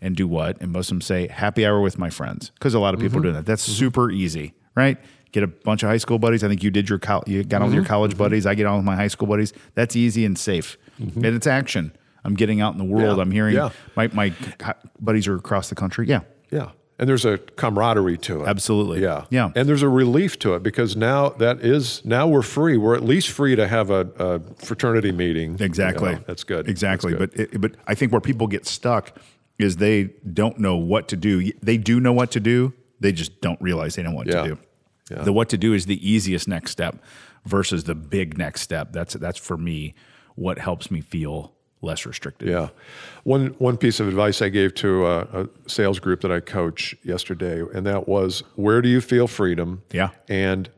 and 0.00 0.14
do 0.14 0.28
what? 0.28 0.60
And 0.60 0.70
most 0.70 0.86
of 0.86 0.96
them 0.96 1.00
say 1.00 1.26
happy 1.26 1.66
hour 1.66 1.80
with 1.80 1.98
my 1.98 2.10
friends 2.10 2.50
because 2.50 2.74
a 2.74 2.78
lot 2.78 2.94
of 2.94 3.00
people 3.00 3.18
mm-hmm. 3.18 3.18
are 3.18 3.22
doing 3.22 3.34
that. 3.34 3.46
That's 3.46 3.64
mm-hmm. 3.64 3.78
super 3.78 4.10
easy, 4.10 4.54
right? 4.76 4.98
Get 5.32 5.42
a 5.42 5.46
bunch 5.46 5.82
of 5.82 5.88
high 5.88 5.98
school 5.98 6.18
buddies. 6.18 6.42
I 6.42 6.48
think 6.48 6.62
you 6.62 6.70
did 6.70 6.88
your 6.88 6.98
col- 6.98 7.24
you 7.26 7.44
got 7.44 7.60
on 7.60 7.68
with 7.68 7.74
your 7.74 7.84
mm-hmm. 7.84 7.88
college 7.88 8.12
mm-hmm. 8.12 8.18
buddies. 8.18 8.46
I 8.46 8.54
get 8.54 8.66
on 8.66 8.76
with 8.76 8.84
my 8.84 8.96
high 8.96 9.08
school 9.08 9.28
buddies. 9.28 9.52
That's 9.74 9.94
easy 9.94 10.24
and 10.24 10.38
safe, 10.38 10.78
mm-hmm. 11.00 11.24
and 11.24 11.36
it's 11.36 11.46
action. 11.46 11.92
I'm 12.24 12.34
getting 12.34 12.60
out 12.60 12.72
in 12.72 12.78
the 12.78 12.84
world. 12.84 13.16
Yeah. 13.16 13.22
I'm 13.22 13.30
hearing 13.30 13.54
Yeah. 13.54 13.70
my 13.96 14.08
my 14.08 14.32
buddies 15.00 15.28
are 15.28 15.36
across 15.36 15.68
the 15.68 15.74
country. 15.74 16.06
Yeah, 16.06 16.20
Yeah. 16.50 16.70
And 16.98 17.08
there's 17.08 17.24
a 17.24 17.38
camaraderie 17.38 18.18
to 18.18 18.42
it. 18.42 18.48
Absolutely. 18.48 19.00
Yeah. 19.00 19.24
Yeah. 19.30 19.52
And 19.54 19.68
there's 19.68 19.82
a 19.82 19.88
relief 19.88 20.36
to 20.40 20.54
it 20.54 20.64
because 20.64 20.96
now 20.96 21.28
that 21.28 21.60
is, 21.60 22.04
now 22.04 22.26
we're 22.26 22.42
free. 22.42 22.76
We're 22.76 22.96
at 22.96 23.04
least 23.04 23.28
free 23.28 23.54
to 23.54 23.68
have 23.68 23.90
a, 23.90 24.10
a 24.18 24.40
fraternity 24.56 25.12
meeting. 25.12 25.56
Exactly. 25.60 26.10
You 26.10 26.16
know, 26.16 26.24
that's 26.26 26.42
good. 26.42 26.68
Exactly. 26.68 27.14
That's 27.14 27.36
good. 27.36 27.50
But 27.50 27.54
it, 27.54 27.60
but 27.60 27.72
I 27.86 27.94
think 27.94 28.10
where 28.10 28.20
people 28.20 28.48
get 28.48 28.66
stuck 28.66 29.16
is 29.60 29.76
they 29.76 30.10
don't 30.32 30.58
know 30.58 30.76
what 30.76 31.06
to 31.08 31.16
do. 31.16 31.52
They 31.62 31.78
do 31.78 32.00
know 32.00 32.12
what 32.12 32.32
to 32.32 32.40
do. 32.40 32.74
They 32.98 33.12
just 33.12 33.40
don't 33.40 33.60
realize 33.62 33.94
they 33.94 34.02
know 34.02 34.10
what 34.10 34.26
Yeah. 34.26 34.42
to 34.42 34.48
do. 34.48 34.58
Yeah. 35.10 35.22
The 35.22 35.32
what 35.32 35.48
to 35.50 35.58
do 35.58 35.72
is 35.74 35.86
the 35.86 36.08
easiest 36.08 36.48
next 36.48 36.70
step 36.72 36.96
versus 37.44 37.84
the 37.84 37.94
big 37.94 38.36
next 38.38 38.60
step. 38.62 38.92
That's 38.92 39.14
that's 39.14 39.38
for 39.38 39.56
me 39.56 39.94
what 40.34 40.58
helps 40.58 40.90
me 40.90 41.00
feel 41.00 41.52
less 41.80 42.04
restricted. 42.04 42.48
Yeah. 42.48 42.68
One 43.24 43.48
one 43.58 43.76
piece 43.76 44.00
of 44.00 44.08
advice 44.08 44.42
I 44.42 44.48
gave 44.48 44.74
to 44.76 45.06
a, 45.06 45.18
a 45.20 45.48
sales 45.66 45.98
group 45.98 46.20
that 46.22 46.32
I 46.32 46.40
coach 46.40 46.94
yesterday, 47.02 47.62
and 47.74 47.86
that 47.86 48.08
was 48.08 48.42
where 48.56 48.82
do 48.82 48.88
you 48.88 49.00
feel 49.00 49.26
freedom? 49.28 49.82
Yeah. 49.92 50.10
And 50.28 50.68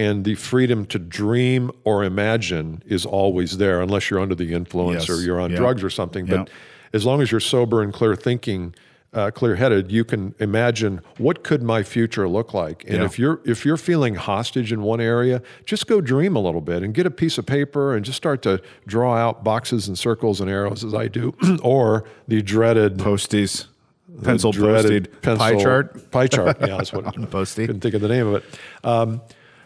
and 0.00 0.24
the 0.24 0.36
freedom 0.36 0.86
to 0.86 0.98
dream 0.98 1.72
or 1.84 2.04
imagine 2.04 2.82
is 2.86 3.04
always 3.04 3.58
there, 3.58 3.80
unless 3.80 4.10
you're 4.10 4.20
under 4.20 4.34
the 4.36 4.52
influence 4.54 5.08
Yes. 5.08 5.18
or 5.18 5.22
you're 5.22 5.40
on 5.40 5.50
Yeah. 5.50 5.56
drugs 5.56 5.82
or 5.82 5.90
something. 5.90 6.26
Yeah. 6.26 6.36
But 6.38 6.50
as 6.92 7.04
long 7.04 7.20
as 7.20 7.30
you're 7.32 7.40
sober 7.40 7.82
and 7.82 7.92
clear 7.92 8.14
thinking, 8.14 8.74
uh, 9.14 9.30
clear 9.30 9.56
headed, 9.56 9.90
you 9.90 10.04
can 10.04 10.34
imagine 10.38 11.00
what 11.16 11.42
could 11.42 11.62
my 11.62 11.82
future 11.82 12.28
look 12.28 12.52
like. 12.52 12.84
And 12.84 12.98
Yeah. 12.98 13.04
if 13.04 13.18
you're 13.18 13.40
if 13.46 13.64
you're 13.64 13.78
feeling 13.78 14.16
hostage 14.16 14.70
in 14.72 14.82
one 14.82 15.00
area, 15.00 15.40
just 15.64 15.86
go 15.86 16.00
dream 16.02 16.36
a 16.36 16.40
little 16.40 16.60
bit 16.60 16.82
and 16.82 16.92
get 16.92 17.06
a 17.06 17.10
piece 17.10 17.38
of 17.38 17.46
paper 17.46 17.94
and 17.96 18.04
just 18.04 18.16
start 18.18 18.42
to 18.42 18.60
draw 18.86 19.16
out 19.16 19.42
boxes 19.42 19.88
and 19.88 19.98
circles 19.98 20.40
and 20.42 20.50
arrows 20.50 20.84
as 20.84 20.92
I 20.94 21.08
do, 21.08 21.34
or 21.62 22.04
the 22.28 22.42
dreaded 22.42 22.98
Posties, 22.98 23.66
pencil 24.22 24.52
dreaded 24.52 25.10
pencil- 25.22 25.38
pie 25.38 25.56
chart. 25.56 26.10
Pie 26.10 26.26
chart. 26.26 26.58
Yeah, 26.60 26.76
that's 26.76 26.92
what 26.92 27.04
Posty. 27.30 27.66
Couldn't 27.66 27.80
think 27.80 27.94
of 27.94 28.02
the 28.02 28.08
name 28.08 28.26
of 28.26 28.34
it. 28.34 28.44
Um, 28.84 29.22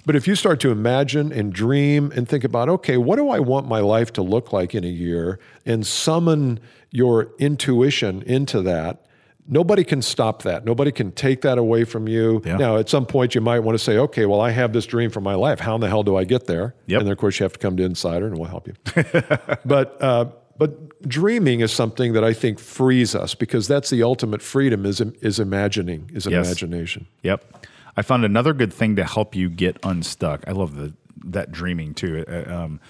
but 0.07 0.17
if 0.17 0.27
you 0.29 0.35
start 0.35 0.59
to 0.61 0.71
imagine 0.71 1.33
and 1.33 1.53
dream 1.53 2.13
and 2.15 2.29
think 2.29 2.43
about, 2.45 2.69
okay, 2.69 2.97
what 2.97 3.17
do 3.17 3.29
I 3.29 3.39
want 3.39 3.69
my 3.69 3.79
life 3.81 4.13
to 4.15 4.23
look 4.23 4.53
like 4.53 4.75
in 4.75 4.83
a 4.85 4.89
year, 4.89 5.39
and 5.67 5.87
summon 5.87 6.59
your 6.91 7.29
intuition 7.39 8.23
into 8.23 8.61
that. 8.63 9.02
Nobody 9.49 9.83
can 9.83 10.03
stop 10.03 10.43
that. 10.43 10.65
Nobody 10.65 10.93
can 10.93 11.11
take 11.11 11.41
that 11.43 11.59
away 11.59 11.85
from 11.85 12.07
you. 12.07 12.43
Yeah. 12.45 12.57
Now, 12.59 12.77
at 12.77 12.89
some 12.89 13.07
point, 13.07 13.35
you 13.35 13.41
might 13.41 13.61
want 13.61 13.77
to 13.77 13.83
say, 13.83 13.99
okay, 13.99 14.25
well, 14.25 14.41
I 14.41 14.51
have 14.51 14.73
this 14.73 14.87
dream 14.87 15.11
for 15.11 15.21
my 15.21 15.35
life. 15.35 15.59
How 15.59 15.75
in 15.75 15.81
the 15.81 15.89
hell 15.89 16.05
do 16.05 16.17
I 16.17 16.25
get 16.25 16.47
there? 16.47 16.75
Yep. 16.87 17.01
And 17.01 17.07
then, 17.09 17.13
of 17.13 17.19
course, 17.19 17.41
you 17.41 17.45
have 17.45 17.55
to 17.55 17.59
come 17.59 17.77
to 17.77 17.83
Insider 17.83 18.27
and 18.27 18.39
we'll 18.39 18.49
help 18.49 18.69
you. 18.69 18.75
but 19.65 20.01
uh, 20.01 20.27
but 20.59 21.01
dreaming 21.09 21.61
is 21.61 21.73
something 21.73 22.13
that 22.13 22.23
I 22.23 22.33
think 22.33 22.61
frees 22.61 23.17
us 23.17 23.35
because 23.35 23.67
that's 23.67 23.91
the 23.91 24.05
ultimate 24.05 24.43
freedom 24.43 24.87
is 24.87 25.01
is 25.01 25.41
imagining 25.41 26.11
is 26.15 26.27
Yes. 26.27 26.47
imagination. 26.47 27.09
Yep. 27.23 27.67
I 27.97 28.03
found 28.03 28.25
another 28.25 28.53
good 28.53 28.73
thing 28.73 28.95
to 28.97 29.05
help 29.05 29.35
you 29.35 29.51
get 29.51 29.77
unstuck. 29.83 30.45
I 30.47 30.53
love 30.53 30.77
the 30.77 30.95
that 31.25 31.51
dreaming 31.51 31.95
too. 31.95 32.25
Uh, 32.29 32.33
uh, 32.33 32.57
um, 32.65 32.81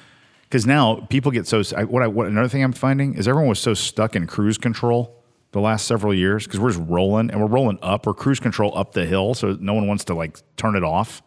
because 0.42 0.66
now 0.66 0.96
people 1.08 1.30
get 1.32 1.46
so. 1.46 1.62
I, 1.74 1.84
what 1.84 2.02
I 2.02 2.08
what 2.08 2.26
another 2.26 2.48
thing 2.48 2.62
I'm 2.62 2.74
finding 2.74 3.14
is 3.14 3.26
everyone 3.26 3.48
was 3.48 3.58
so 3.58 3.72
stuck 3.72 4.14
in 4.14 4.26
cruise 4.26 4.58
control 4.58 5.21
the 5.52 5.60
last 5.60 5.86
several 5.86 6.12
years 6.12 6.44
because 6.46 6.58
we're 6.58 6.72
just 6.72 6.82
rolling 6.88 7.30
and 7.30 7.40
we're 7.40 7.46
rolling 7.46 7.78
up. 7.82 8.06
We're 8.06 8.14
cruise 8.14 8.40
control 8.40 8.76
up 8.76 8.92
the 8.92 9.06
hill, 9.06 9.34
so 9.34 9.56
no 9.60 9.74
one 9.74 9.86
wants 9.86 10.04
to 10.04 10.14
like 10.14 10.38
turn 10.56 10.76
it 10.76 10.82
off. 10.82 11.22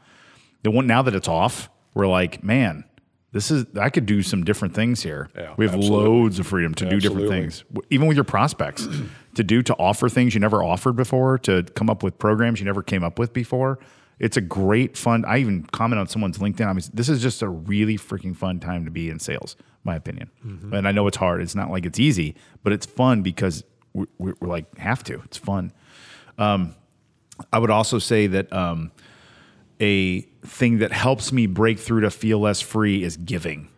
The 0.64 0.72
one 0.72 0.88
now 0.88 1.04
that 1.04 1.16
it's 1.16 1.28
off, 1.28 1.70
we're 1.94 2.08
like, 2.08 2.44
man, 2.44 2.84
this 3.32 3.52
is 3.52 3.66
I 3.80 3.90
could 3.90 4.06
do 4.06 4.22
some 4.22 4.44
different 4.44 4.74
things 4.74 5.04
here. 5.04 5.30
Yeah, 5.36 5.54
we 5.58 5.66
have 5.66 5.76
absolutely. 5.76 6.10
loads 6.10 6.40
of 6.40 6.48
freedom 6.48 6.74
to 6.76 6.90
do 6.90 7.00
different 7.00 7.30
things, 7.30 7.64
even 7.90 8.08
with 8.08 8.18
your 8.18 8.24
prospects, 8.24 8.88
to 9.36 9.44
do 9.44 9.62
to 9.62 9.76
offer 9.76 10.10
things 10.10 10.34
you 10.34 10.40
never 10.40 10.64
offered 10.64 10.96
before, 10.96 11.38
to 11.40 11.64
come 11.76 11.90
up 11.90 12.02
with 12.02 12.18
programs 12.18 12.60
you 12.60 12.66
never 12.66 12.82
came 12.82 13.04
up 13.04 13.20
with 13.20 13.32
before. 13.32 13.80
It's 14.18 14.38
a 14.38 14.42
great 14.42 14.98
fun. 14.98 15.26
I 15.26 15.40
even 15.40 15.64
comment 15.66 16.00
on 16.00 16.08
someone's 16.08 16.38
LinkedIn. 16.38 16.66
I 16.66 16.72
mean, 16.72 16.84
this 16.94 17.10
is 17.10 17.22
just 17.22 17.42
a 17.42 17.50
really 17.50 17.98
freaking 17.98 18.36
fun 18.36 18.62
time 18.62 18.86
to 18.86 18.92
be 18.92 19.10
in 19.10 19.20
sales, 19.20 19.58
my 19.84 19.96
opinion. 19.96 20.32
Mm-hmm. 20.46 20.74
And 20.74 20.88
I 20.88 20.94
know 20.94 21.06
it's 21.08 21.18
hard. 21.18 21.42
It's 21.42 21.56
not 21.56 21.70
like 21.70 21.86
it's 21.86 22.00
easy, 22.00 22.36
but 22.64 22.72
it's 22.72 22.86
fun 22.86 23.22
because 23.22 23.66
we're, 23.96 24.06
we're, 24.18 24.34
we're 24.40 24.50
like 24.50 24.78
have 24.78 25.04
to. 25.06 25.22
It's 25.26 25.38
fun. 25.38 25.72
Um, 26.38 26.76
I 27.52 27.60
would 27.60 27.72
also 27.72 28.00
say 28.00 28.28
that 28.28 28.52
um, 28.54 28.92
a 29.80 30.22
thing 30.46 30.80
that 30.80 30.92
helps 30.92 31.32
me 31.32 31.48
break 31.48 31.80
through 31.80 32.02
to 32.02 32.12
feel 32.12 32.40
less 32.40 32.62
free 32.62 33.04
is 33.04 33.18
giving. 33.18 33.70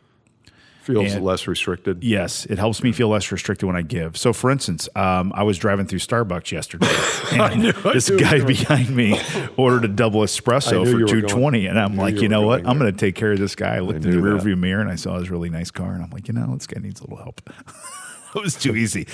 Feels 0.82 1.14
And- 1.14 1.26
less 1.26 1.48
restricted. 1.48 2.02
Yes, 2.02 2.46
it 2.46 2.58
helps 2.58 2.82
me 2.82 2.94
feel 2.94 3.10
less 3.10 3.30
restricted 3.30 3.68
when 3.68 3.76
I 3.76 3.82
give. 3.82 4.16
So, 4.16 4.32
for 4.32 4.50
instance, 4.50 4.88
um, 4.96 5.34
I 5.36 5.44
was 5.44 5.58
driving 5.58 5.86
through 5.86 6.00
Starbucks 6.00 6.50
yesterday, 6.50 6.88
and 7.34 7.62
this 7.94 8.10
guy 8.10 8.40
behind 8.42 8.96
me 8.96 9.20
ordered 9.58 9.84
a 9.84 9.90
double 9.90 10.22
espresso 10.22 10.90
for 10.90 11.06
two 11.06 11.24
twenty, 11.24 11.66
and 11.66 11.78
I'm 11.78 11.98
like, 11.98 12.16
you 12.16 12.22
you 12.22 12.30
know 12.30 12.44
what? 12.44 12.66
I'm 12.66 12.80
going 12.80 12.90
to 12.92 12.98
take 12.98 13.16
care 13.16 13.34
of 13.34 13.40
this 13.40 13.54
guy. 13.54 13.76
I 13.76 13.80
looked 13.80 14.06
in 14.06 14.12
the 14.12 14.18
rearview 14.26 14.58
mirror 14.58 14.80
and 14.80 14.90
I 14.90 14.96
saw 14.96 15.20
his 15.20 15.30
really 15.30 15.50
nice 15.50 15.72
car, 15.72 15.92
and 15.92 16.02
I'm 16.02 16.10
like, 16.10 16.30
you 16.30 16.34
know, 16.34 16.54
this 16.56 16.68
guy 16.68 16.80
needs 16.80 17.02
a 17.02 17.04
little 17.04 17.18
help. 17.18 17.42
it 18.36 18.42
was 18.42 18.56
too 18.56 18.76
easy, 18.76 19.08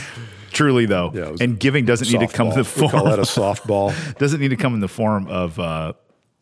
truly 0.52 0.86
though. 0.86 1.12
Yeah, 1.14 1.36
and 1.42 1.60
giving 1.60 1.86
doesn't 1.86 2.12
need 2.12 2.20
to 2.28 2.34
come 2.34 2.48
in 2.48 2.54
the. 2.56 2.64
We 2.82 2.88
call 2.88 2.90
form 2.90 3.10
that 3.10 3.20
a 3.20 3.24
softball. 3.24 4.18
doesn't 4.18 4.40
need 4.40 4.50
to 4.50 4.56
come 4.58 4.74
in 4.74 4.80
the 4.80 4.88
form 4.88 5.28
of 5.28 5.60
uh, 5.60 5.94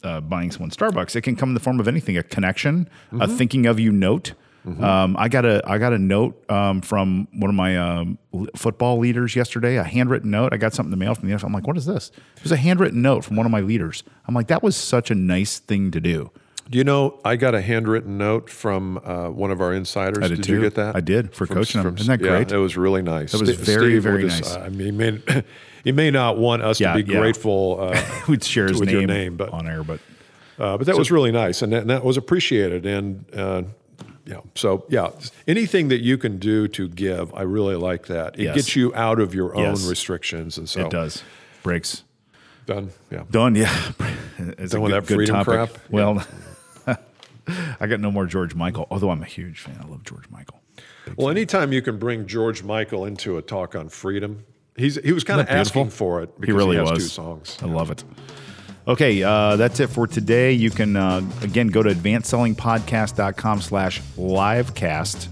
uh, 0.03 0.21
buying 0.21 0.51
someone 0.51 0.71
Starbucks. 0.71 1.15
It 1.15 1.21
can 1.21 1.35
come 1.35 1.49
in 1.49 1.53
the 1.53 1.59
form 1.59 1.79
of 1.79 1.87
anything: 1.87 2.17
a 2.17 2.23
connection, 2.23 2.89
a 3.11 3.15
Mm-hmm. 3.15 3.35
thinking 3.37 3.65
of 3.65 3.79
you 3.79 3.91
note. 3.91 4.33
Um, 4.63 5.15
I 5.17 5.27
got 5.27 5.43
a 5.43 5.63
I 5.65 5.79
got 5.79 5.91
a 5.91 5.97
note 5.97 6.47
um, 6.47 6.81
from 6.81 7.27
one 7.33 7.49
of 7.49 7.55
my 7.55 7.75
um, 7.77 8.19
football 8.55 8.99
leaders 8.99 9.35
yesterday. 9.35 9.77
A 9.77 9.83
handwritten 9.83 10.29
note. 10.29 10.53
I 10.53 10.57
got 10.57 10.75
something 10.75 10.93
in 10.93 10.99
the 10.99 11.03
mail 11.03 11.15
from 11.15 11.27
the 11.29 11.35
NFL. 11.35 11.45
I'm 11.45 11.53
like, 11.53 11.65
what 11.65 11.77
is 11.77 11.87
this? 11.87 12.11
It 12.37 12.43
was 12.43 12.51
a 12.51 12.57
handwritten 12.57 13.01
note 13.01 13.25
from 13.25 13.37
one 13.37 13.47
of 13.47 13.51
my 13.51 13.61
leaders. 13.61 14.03
I'm 14.27 14.35
like, 14.35 14.47
that 14.49 14.61
was 14.61 14.75
such 14.75 15.09
a 15.09 15.15
nice 15.15 15.57
thing 15.57 15.89
to 15.89 15.99
do. 15.99 16.29
Do 16.69 16.77
you 16.77 16.83
know 16.85 17.19
I 17.25 17.35
got 17.35 17.53
a 17.53 17.61
handwritten 17.61 18.17
note 18.17 18.49
from 18.49 18.97
uh, 18.99 19.29
one 19.29 19.51
of 19.51 19.59
our 19.59 19.73
insiders? 19.73 20.23
I 20.23 20.27
did 20.29 20.37
you 20.47 20.55
too. 20.55 20.61
get 20.61 20.75
that? 20.75 20.95
I 20.95 21.01
did, 21.01 21.33
for 21.35 21.45
coaching 21.45 21.83
them. 21.83 21.95
Isn't 21.97 22.07
that 22.07 22.25
yeah, 22.25 22.31
great? 22.37 22.51
it 22.51 22.57
was 22.57 22.77
really 22.77 23.01
nice. 23.01 23.33
That 23.33 23.41
was 23.41 23.49
St- 23.49 23.59
very, 23.59 23.91
Steve 23.91 24.03
very 24.03 24.23
just- 24.23 24.43
nice. 24.43 24.55
I 24.55 24.69
mean, 24.69 24.85
he 24.85 24.91
may, 24.91 25.43
he 25.83 25.91
may 25.91 26.11
not 26.11 26.37
want 26.37 26.61
us 26.61 26.79
Yeah, 26.79 26.93
to 26.95 27.03
be 27.03 27.11
yeah. 27.11 27.19
grateful. 27.19 27.77
Uh, 27.81 28.01
We'd 28.29 28.43
share 28.43 28.67
his 28.67 28.79
name, 28.81 28.89
your 28.99 29.07
name, 29.07 29.35
but 29.35 29.49
on 29.49 29.67
air, 29.67 29.83
but 29.83 29.99
Uh, 30.59 30.77
but 30.77 30.85
that 30.87 30.97
was 30.97 31.11
really 31.11 31.31
nice, 31.31 31.61
and 31.61 31.73
that, 31.73 31.81
and 31.81 31.89
that 31.89 32.05
was 32.05 32.15
appreciated. 32.17 32.85
And 32.85 33.25
uh, 33.35 33.63
yeah, 34.25 34.41
so 34.55 34.85
yeah, 34.89 35.09
anything 35.47 35.89
that 35.89 35.99
you 36.01 36.17
can 36.17 36.37
do 36.37 36.67
to 36.69 36.87
give, 36.87 37.33
I 37.33 37.41
really 37.41 37.75
like 37.75 38.05
that. 38.07 38.35
It 38.39 38.43
Yes. 38.43 38.55
gets 38.55 38.75
you 38.77 38.93
out 38.95 39.19
of 39.19 39.33
your 39.35 39.55
own 39.55 39.63
Yes. 39.75 39.85
restrictions, 39.89 40.57
and 40.57 40.69
so 40.69 40.81
it 40.85 40.89
does 40.91 41.23
breaks. 41.63 42.03
done. 42.65 42.91
Yeah, 43.09 43.23
Done, 43.29 43.55
yeah. 43.55 43.75
It's 44.57 44.73
a 44.73 44.79
with 44.79 44.91
good- 44.91 45.03
that 45.03 45.07
freedom 45.13 45.35
topic. 45.35 45.45
crap? 45.53 45.69
Well, 45.91 46.23
I 47.81 47.87
got 47.87 47.99
no 47.99 48.11
more 48.11 48.25
George 48.27 48.53
Michael, 48.55 48.87
although 48.91 49.09
I'm 49.09 49.23
a 49.23 49.25
huge 49.25 49.59
fan. 49.59 49.77
I 49.83 49.87
love 49.87 50.03
George 50.03 50.29
Michael. 50.29 50.61
Well, 51.17 51.29
anytime 51.29 51.73
you 51.73 51.81
can 51.81 51.97
bring 51.97 52.27
George 52.27 52.61
Michael 52.63 53.05
into 53.05 53.37
a 53.37 53.41
talk 53.41 53.75
on 53.75 53.89
freedom, 53.89 54.45
he's 54.77 54.95
he 55.03 55.11
was 55.11 55.23
kind 55.23 55.41
of 55.41 55.49
asking 55.49 55.89
for 55.89 56.21
it 56.21 56.29
He 56.35 56.41
because 56.41 56.55
really 56.55 56.77
has 56.77 56.91
was. 56.91 57.03
two 57.03 57.09
songs. 57.09 57.57
I 57.61 57.65
love 57.65 57.89
it. 57.91 58.03
Okay, 58.87 59.21
uh, 59.23 59.55
that's 59.57 59.79
it 59.79 59.87
for 59.87 60.07
today. 60.07 60.53
You 60.53 60.69
can, 60.71 60.95
uh, 60.95 61.21
again, 61.41 61.67
go 61.67 61.83
to 61.83 61.89
advancedsellingpodcast.com 61.93 63.61
slash 63.61 64.01
livecast. 64.17 65.27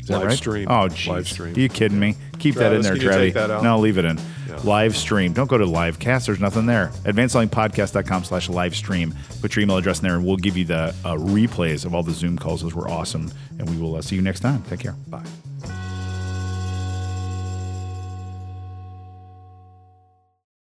Is 0.00 0.06
that 0.08 0.18
Live 0.18 0.26
right? 0.28 0.36
stream. 0.36 0.66
Oh, 0.70 0.88
geez. 0.88 1.08
Live 1.08 1.28
stream. 1.28 1.54
Are 1.54 1.60
you 1.60 1.68
kidding 1.68 1.98
me? 1.98 2.16
Keep 2.38 2.56
that 2.56 2.72
in 2.72 2.82
there, 2.82 2.92
can 2.94 3.02
Trevi. 3.02 3.18
take 3.26 3.34
that 3.34 3.50
out? 3.50 3.62
No, 3.62 3.78
leave 3.78 3.96
it 3.98 4.04
in. 4.04 4.18
Live 4.58 4.96
stream. 4.96 5.32
Don't 5.32 5.48
go 5.48 5.58
to 5.58 5.64
livecast. 5.64 6.26
There's 6.26 6.40
nothing 6.40 6.66
there. 6.66 6.88
Advancedsellingpodcast.com 7.04 8.24
slash 8.24 8.48
live 8.48 8.74
stream. 8.74 9.14
Put 9.40 9.56
your 9.56 9.62
email 9.62 9.76
address 9.76 10.00
in 10.00 10.08
there, 10.08 10.16
and 10.16 10.26
we'll 10.26 10.36
give 10.36 10.56
you 10.56 10.64
the 10.64 10.94
uh, 11.04 11.16
replays 11.16 11.84
of 11.84 11.94
all 11.94 12.02
the 12.02 12.12
Zoom 12.12 12.38
calls. 12.38 12.62
Those 12.62 12.74
were 12.74 12.88
awesome. 12.88 13.30
And 13.58 13.68
we 13.68 13.76
will 13.76 13.96
uh, 13.96 14.02
see 14.02 14.16
you 14.16 14.22
next 14.22 14.40
time. 14.40 14.62
Take 14.62 14.80
care. 14.80 14.94
Bye. 15.08 15.24